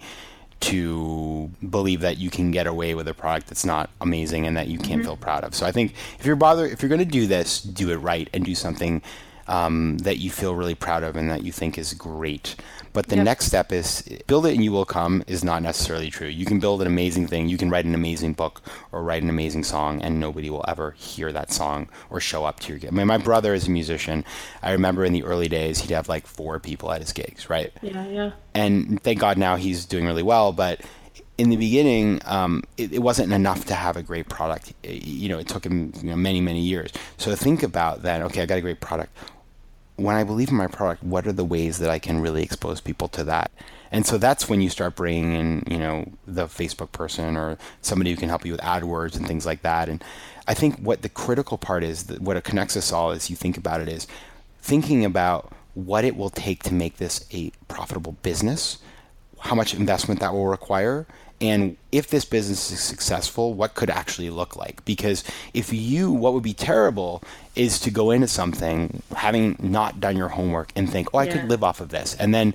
[0.62, 4.70] to believe that you can get away with a product that's not amazing and that
[4.70, 5.10] you can't mm-hmm.
[5.10, 5.54] feel proud of.
[5.54, 8.30] So I think if you're bother if you're going to do this, do it right
[8.34, 9.02] and do something
[9.48, 12.56] um, that you feel really proud of and that you think is great.
[12.94, 13.26] But the yep.
[13.26, 16.28] next step is build it and you will come is not necessarily true.
[16.28, 19.30] You can build an amazing thing, you can write an amazing book or write an
[19.30, 22.92] amazing song, and nobody will ever hear that song or show up to your gig.
[22.92, 24.24] I mean, my brother is a musician.
[24.62, 27.72] I remember in the early days, he'd have like four people at his gigs, right?
[27.82, 28.32] Yeah, yeah.
[28.54, 30.82] And thank God now he's doing really well, but
[31.38, 34.74] in the beginning, um, it, it, wasn't enough to have a great product.
[34.84, 36.92] You know, it took him you know, many, many years.
[37.18, 38.22] So think about that.
[38.22, 39.18] Okay, I got a great product
[39.96, 42.82] when I believe in my product, what are the ways that I can really expose
[42.82, 43.52] people to that?
[43.92, 48.10] And so that's when you start bringing in, you know, the Facebook person or somebody
[48.10, 49.90] who can help you with AdWords and things like that.
[49.90, 50.04] And
[50.48, 53.36] I think what the critical part is, that what it connects us all, as you
[53.36, 54.08] think about it, is
[54.62, 58.80] thinking about what it will take to make this a profitable business,
[59.40, 61.06] how much investment that will require,
[61.44, 64.84] and if this business is successful, what could actually look like?
[64.86, 67.22] Because if you, what would be terrible
[67.54, 71.34] is to go into something having not done your homework and think, oh, I yeah.
[71.34, 72.54] could live off of this, and then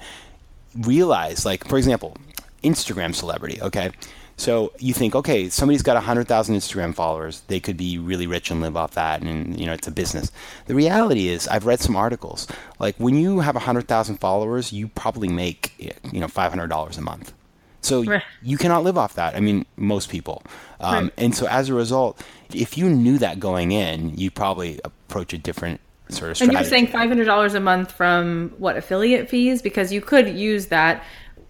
[0.74, 2.16] realize, like, for example,
[2.64, 3.90] Instagram celebrity, okay?
[4.38, 7.42] So you think, okay, somebody's got 100,000 Instagram followers.
[7.48, 10.32] They could be really rich and live off that, and you know, it's a business.
[10.64, 12.46] The reality is, I've read some articles.
[12.78, 17.34] Like when you have 100,000 followers, you probably make you know $500 a month.
[17.80, 18.22] So right.
[18.42, 19.34] you cannot live off that.
[19.34, 20.42] I mean, most people.
[20.80, 21.12] Um, right.
[21.16, 22.20] And so as a result,
[22.54, 26.56] if you knew that going in, you'd probably approach a different sort of strategy.
[26.56, 30.28] And you're saying five hundred dollars a month from what affiliate fees because you could
[30.28, 31.04] use that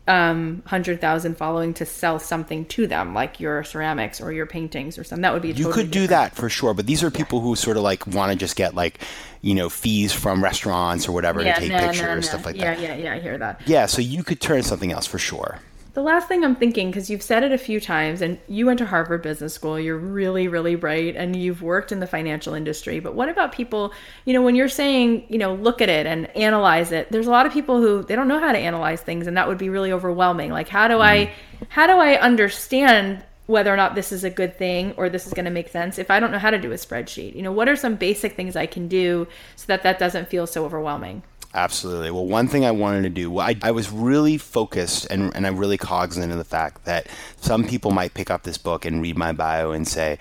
[0.09, 4.99] um, hundred thousand following to sell something to them, like your ceramics or your paintings
[4.99, 5.23] or something.
[5.23, 6.75] That would be totally you could do that for sure.
[6.75, 9.01] But these are people who sort of like want to just get like
[9.43, 12.21] you know fees from restaurants or whatever yeah, to take no, pictures no, no.
[12.23, 12.81] stuff like yeah, that.
[12.81, 13.15] Yeah, yeah, yeah.
[13.15, 13.61] I hear that.
[13.67, 15.61] Yeah, so you could turn something else for sure.
[15.99, 18.79] The last thing I'm thinking, because you've said it a few times, and you went
[18.79, 23.01] to Harvard Business School, you're really, really bright, and you've worked in the financial industry.
[23.01, 23.93] But what about people,
[24.25, 27.33] you know, when you're saying, you know, look at it and analyze it, there's a
[27.33, 29.71] lot of people who they don't know how to analyze things, and that would be
[29.71, 30.53] really overwhelming.
[30.53, 31.01] Like, how do mm.
[31.01, 31.33] I,
[31.69, 35.35] how do I understand whether or not this is a good thing or this is
[35.35, 37.35] going to make sense if I don't know how to do a spreadsheet?
[37.35, 39.27] You know, what are some basic things I can do
[39.57, 41.25] so that that doesn't feel so overwhelming?
[41.55, 42.11] Absolutely.
[42.11, 45.57] Well, one thing I wanted to do, I, I was really focused and, and I'm
[45.57, 49.17] really cognizant of the fact that some people might pick up this book and read
[49.17, 50.19] my bio and say,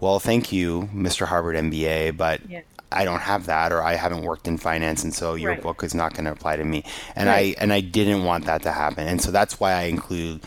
[0.00, 1.26] well, thank you, Mr.
[1.26, 2.62] Harvard MBA, but yeah.
[2.90, 5.62] I don't have that or I haven't worked in finance and so your right.
[5.62, 6.84] book is not going to apply to me.
[7.14, 7.54] And right.
[7.58, 9.06] I and I didn't want that to happen.
[9.06, 10.40] And so that's why I include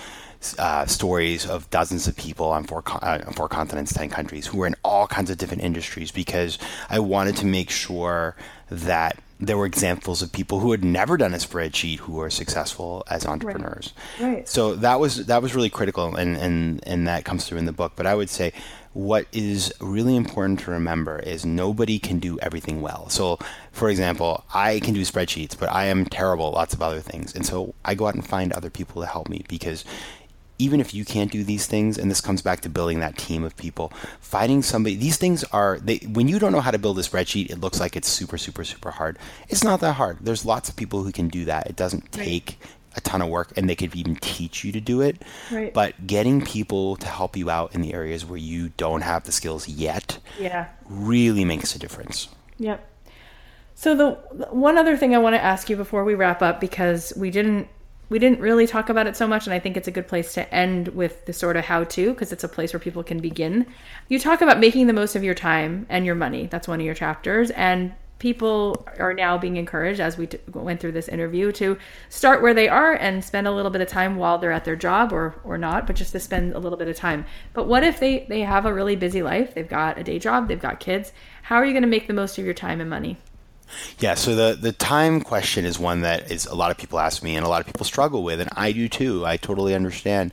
[0.57, 4.67] uh, stories of dozens of people on four, uh, four continents, 10 countries who are
[4.67, 6.57] in all kinds of different industries because
[6.89, 8.35] I wanted to make sure
[8.69, 9.17] that
[9.47, 13.25] there were examples of people who had never done a spreadsheet who are successful as
[13.25, 13.93] entrepreneurs.
[14.19, 14.33] Right.
[14.33, 14.49] right.
[14.49, 17.73] So that was that was really critical, and, and and that comes through in the
[17.73, 17.93] book.
[17.95, 18.53] But I would say
[18.93, 23.09] what is really important to remember is nobody can do everything well.
[23.09, 23.39] So,
[23.71, 27.35] for example, I can do spreadsheets, but I am terrible at lots of other things,
[27.35, 29.83] and so I go out and find other people to help me because
[30.59, 33.43] even if you can't do these things, and this comes back to building that team
[33.43, 36.97] of people, finding somebody, these things are, they, when you don't know how to build
[36.99, 39.17] a spreadsheet, it looks like it's super, super, super hard.
[39.49, 40.19] It's not that hard.
[40.21, 41.67] There's lots of people who can do that.
[41.67, 42.59] It doesn't take
[42.95, 45.23] a ton of work and they could even teach you to do it.
[45.51, 45.73] Right.
[45.73, 49.31] But getting people to help you out in the areas where you don't have the
[49.31, 50.67] skills yet Yeah.
[50.87, 52.29] really makes a difference.
[52.59, 52.87] Yep.
[53.75, 56.61] So the the one other thing I want to ask you before we wrap up
[56.61, 57.67] because we didn't
[58.13, 60.35] we didn't really talk about it so much and I think it's a good place
[60.35, 63.19] to end with the sort of how to because it's a place where people can
[63.19, 63.65] begin.
[64.07, 66.45] You talk about making the most of your time and your money.
[66.45, 67.49] That's one of your chapters.
[67.49, 71.75] And people are now being encouraged as we t- went through this interview to
[72.09, 74.75] start where they are and spend a little bit of time while they're at their
[74.75, 77.25] job or or not but just to spend a little bit of time.
[77.53, 79.55] But what if they they have a really busy life?
[79.55, 81.13] They've got a day job they've got kids.
[81.41, 83.17] How are you going to make the most of your time and money
[83.99, 87.23] Yeah, so the the time question is one that is a lot of people ask
[87.23, 89.25] me and a lot of people struggle with and I do too.
[89.25, 90.31] I totally understand.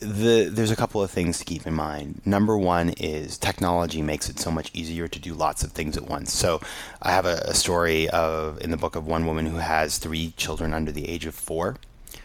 [0.00, 2.22] The there's a couple of things to keep in mind.
[2.24, 6.08] Number one is technology makes it so much easier to do lots of things at
[6.08, 6.32] once.
[6.32, 6.60] So
[7.02, 10.32] I have a, a story of in the book of one woman who has three
[10.36, 11.76] children under the age of four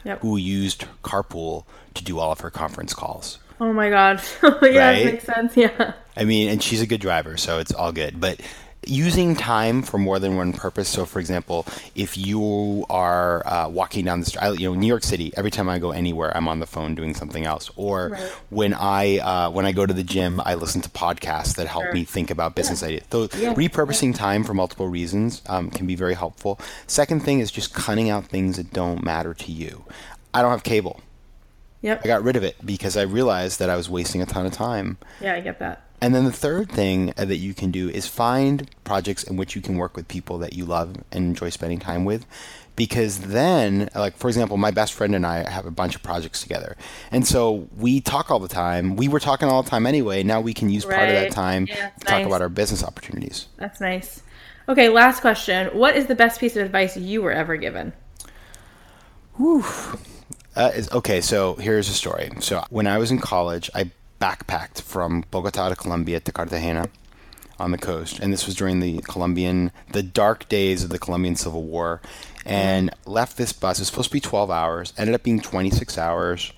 [0.04, 0.22] Yep.
[0.22, 1.66] who used carpool
[1.96, 3.38] to do all of her conference calls.
[3.60, 4.64] oh my god yeah Right?
[5.04, 8.22] that makes sense yeah I mean, and she's a good driver, so it's all good.
[8.22, 8.40] But
[8.88, 10.88] using time for more than one purpose.
[10.90, 11.66] So, for example,
[11.96, 15.32] if you are uh, walking down the street, you know, New York City.
[15.38, 17.70] Every time I go anywhere, I'm on the phone doing something else.
[17.76, 18.22] Or Right.
[18.50, 21.86] when I uh, when I go to the gym, I listen to podcasts that help
[21.86, 21.94] Sure.
[21.94, 23.04] me think about business ideas.
[23.12, 23.54] So, Yeah.
[23.54, 26.60] repurposing time for multiple reasons um, can be very helpful.
[26.88, 29.86] Second thing is just cutting out things that don't matter to you.
[30.34, 31.02] I don't have cable.
[31.82, 34.46] yep I got rid of it because I realized that I was wasting a ton
[34.46, 34.98] of time.
[35.22, 38.06] yeah i get that And then the third thing uh, that you can do is
[38.08, 41.80] find projects in which you can work with people that you love and enjoy spending
[41.80, 42.26] time with.
[42.76, 46.42] Because then, like, for example, my best friend and I have a bunch of projects
[46.42, 46.76] together.
[47.10, 48.98] And so we talk all the time.
[48.98, 50.24] We were talking all the time anyway.
[50.24, 53.48] Now we can use part of that time Yeah, to talk about our business opportunities.
[53.58, 54.22] that's nice
[54.68, 57.94] okay last question what is the best piece of advice you were ever given
[60.56, 62.32] Uh, is, okay, so here's a story.
[62.40, 66.90] So when I was in college, I backpacked from Bogota to Colombia to Cartagena
[67.60, 71.36] on the coast, and this was during the Colombian, the dark days of the Colombian
[71.36, 72.02] Civil War,
[72.46, 73.80] and left this bus.
[73.80, 76.52] It was supposed to be 12 hours, ended up being 26 hours.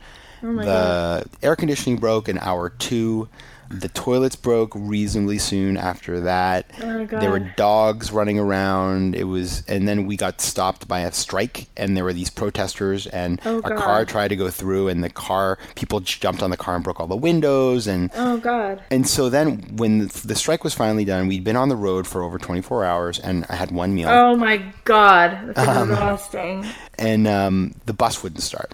[0.43, 3.28] Oh the air conditioning broke in hour two.
[3.70, 6.72] The toilets broke reasonably soon after that.
[6.82, 9.15] Oh, there were dogs running around.
[9.15, 13.07] It was, and then we got stopped by a strike, and there were these protesters,
[13.07, 16.57] and Oh, a car tried to go through, and the car people jumped on the
[16.57, 18.82] car and broke all the windows, and oh god.
[18.89, 22.07] and so then when the, the strike was finally done, we'd been on the road
[22.07, 25.53] for over 24 hours, and I had one meal, oh my god.
[25.55, 26.65] That's Um, exhausting
[26.97, 28.72] and um, the bus wouldn't start,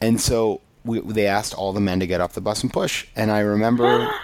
[0.00, 3.06] and so we, they asked all the men to get off the bus and push,
[3.16, 4.12] and I remember.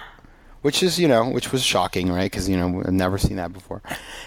[0.61, 2.29] Which is, you know, which was shocking, right?
[2.29, 3.81] Because you know, I've never seen that before.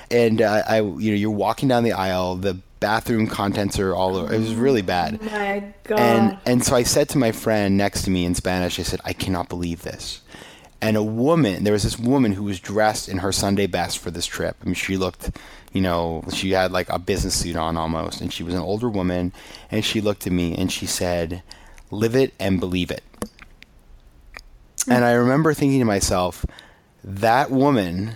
[0.09, 2.37] And uh, I, you know, you're walking down the aisle.
[2.37, 4.33] The bathroom contents are all over.
[4.33, 5.21] It was really bad.
[5.21, 8.79] my god And and so I said to my friend next to me in Spanish,
[8.79, 10.21] I said, I cannot believe this.
[10.81, 14.09] And a woman, there was this woman who was dressed in her Sunday best for
[14.09, 14.55] this trip.
[14.61, 15.29] I mean, she looked,
[15.73, 18.89] you know, she had like a business suit on almost, and she was an older
[18.89, 19.31] woman,
[19.69, 21.43] and she looked at me and she said,
[21.91, 23.03] "Live it and believe it."
[24.87, 26.45] And I remember thinking to myself,
[27.03, 28.15] that woman.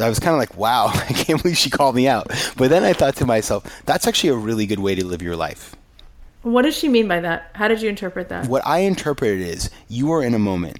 [0.00, 2.28] I was kind of like, wow, I can't believe she called me out.
[2.56, 5.34] But then I thought to myself, that's actually a really good way to live your
[5.36, 5.74] life.
[6.42, 9.40] what does she mean by that how did you interpret that what I interpret it
[9.42, 10.78] is you are in a moment.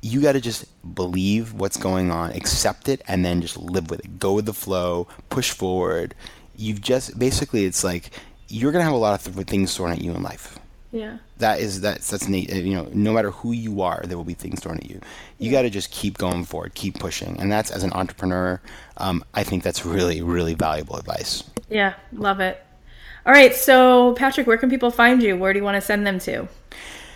[0.00, 4.00] You got to just believe what's going on, accept it, and then just live with
[4.00, 4.18] it.
[4.18, 6.14] Go with the flow, push forward.
[6.56, 8.10] You've just basically, it's like
[8.48, 10.58] you're gonna have a lot of th- things thrown at you in life.
[10.92, 14.24] Yeah That is that's that's na- you know no matter who you are, there will
[14.24, 15.00] be things thrown at you.
[15.38, 18.60] You got to just keep going forward, keep pushing, and that's as an entrepreneur.
[18.98, 21.42] Um, I think that's really really valuable advice.
[21.68, 22.62] Yeah, love it.
[23.24, 25.36] All right, so Patrick, where can people find you?
[25.36, 26.48] Where do you want to send them to?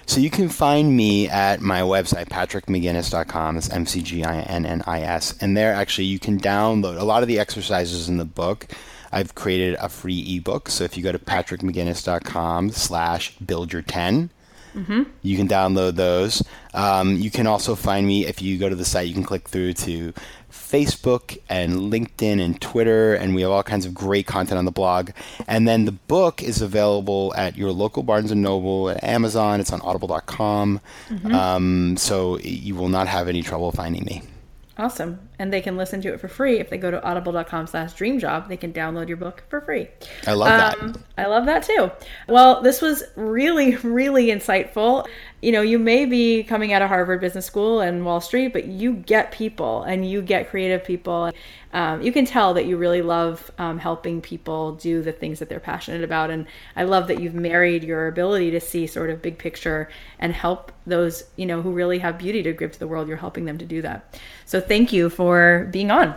[0.07, 3.57] So you can find me at my website, patrickmcginnis.com.
[3.57, 5.39] It's M-C-G-I-N-N-I-S.
[5.41, 8.69] And there, actually, you can download a lot of the exercises in the book.
[9.17, 10.69] I've created a free ebook.
[10.69, 14.31] So if you go to patrickmcginnis.com slash build your 10,
[15.23, 16.43] you can download those.
[16.75, 19.09] Um, you can also find me if you go to the site.
[19.09, 20.13] You can click through to
[20.53, 24.71] Facebook and LinkedIn and Twitter, and we have all kinds of great content on the
[24.71, 25.13] blog.
[25.49, 29.61] And then the book is available at your local Barnes and Noble, at Amazon.
[29.61, 30.81] It's on Audible.com.
[31.33, 34.23] Um, so you will not have any trouble finding me.
[34.79, 35.19] Awesome.
[35.39, 36.59] And they can listen to it for free.
[36.59, 39.89] If they go to audible.com slash dreamjob they can download your book for free.
[40.27, 41.01] I love um, that.
[41.19, 41.91] i love that too.
[42.29, 45.07] Well this was really really insightful.
[45.43, 48.67] You know you may be coming out of harvard business school and wall street but
[48.67, 51.31] you get people and you get creative people.
[51.73, 55.51] Um, you can tell that you really love um, helping people do the things that
[55.51, 56.31] they're passionate about.
[56.31, 60.33] And i love that you've married your ability to see sort of big picture and
[60.33, 63.09] help those you know who really have beauty to give to the world.
[63.09, 64.19] You're helping them to do that.
[64.47, 65.26] So thank you for
[65.73, 66.15] being on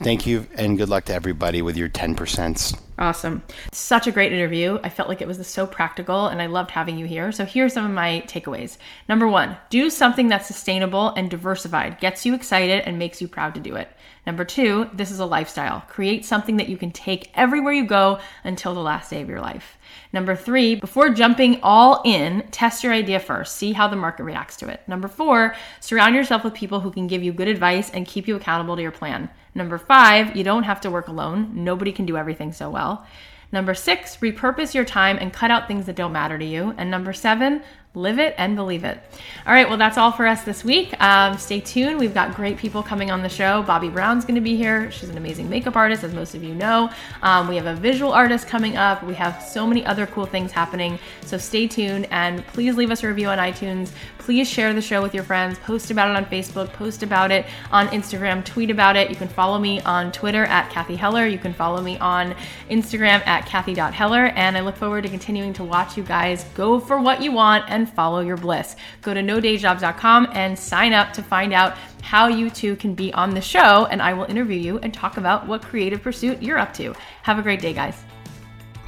[0.00, 2.78] Thank you, and good luck to everybody with your 10%.
[2.98, 3.42] Awesome.
[3.70, 4.80] Such a great interview.
[4.82, 7.30] I felt like it was so practical and I loved having you here.
[7.30, 8.76] So here are some of my takeaways.
[9.08, 13.54] Number one, do something that's sustainable and diversified, gets you excited and makes you proud
[13.54, 13.88] to do it.
[14.26, 15.82] Number two, this is a lifestyle.
[15.88, 19.40] Create something that you can take everywhere you go until the last day of your
[19.40, 19.78] life.
[20.12, 23.56] Number three, before jumping all in, test your idea first.
[23.56, 24.82] See how the market reacts to it.
[24.88, 28.34] Number four, surround yourself with people who can give you good advice and keep you
[28.34, 29.30] accountable to your plan.
[29.58, 31.50] Number five, you don't have to work alone.
[31.52, 33.04] Nobody can do everything so well.
[33.50, 36.74] Number six, repurpose your time and cut out things that don't matter to you.
[36.78, 37.62] And number seven,
[37.94, 39.00] live it and believe it.
[39.46, 40.94] All right, well, that's all for us this week.
[41.02, 41.98] Um, stay tuned.
[41.98, 43.64] We've got great people coming on the show.
[43.64, 44.92] Bobbi Brown's going to be here.
[44.92, 46.90] She's an amazing makeup artist, as most of you know.
[47.22, 49.02] Um, we have a visual artist coming up.
[49.02, 50.98] We have so many other cool things happening.
[51.22, 53.90] So stay tuned and please leave us a review on iTunes.
[54.28, 55.58] Please share the show with your friends.
[55.60, 56.70] Post about it on Facebook.
[56.74, 58.44] Post about it on Instagram.
[58.44, 59.08] Tweet about it.
[59.08, 61.26] You can follow me on Twitter at Cathy Heller.
[61.26, 62.34] You can follow me on
[62.68, 64.26] Instagram at Cathy.Heller.
[64.36, 67.64] And I look forward to continuing to watch you guys go for what you want
[67.68, 68.76] and follow your bliss.
[69.00, 73.30] Go to nodayjobs.com and sign up to find out how you too can be on
[73.30, 73.86] the show.
[73.86, 76.94] And I will interview you and talk about what creative pursuit you're up to.
[77.22, 78.04] Have a great day, guys.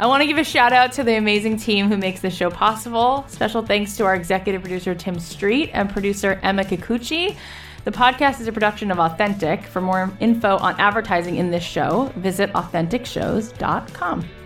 [0.01, 2.49] I want to give a shout out to the amazing team who makes this show
[2.49, 3.27] possible.
[3.29, 7.37] Special thanks to our executive producer, Tim Street, and producer, Emma Kikuchi.
[7.85, 9.67] The podcast is a production of Authentic.
[9.67, 14.40] For more info on advertising in this show, visit AuthenticShows.com.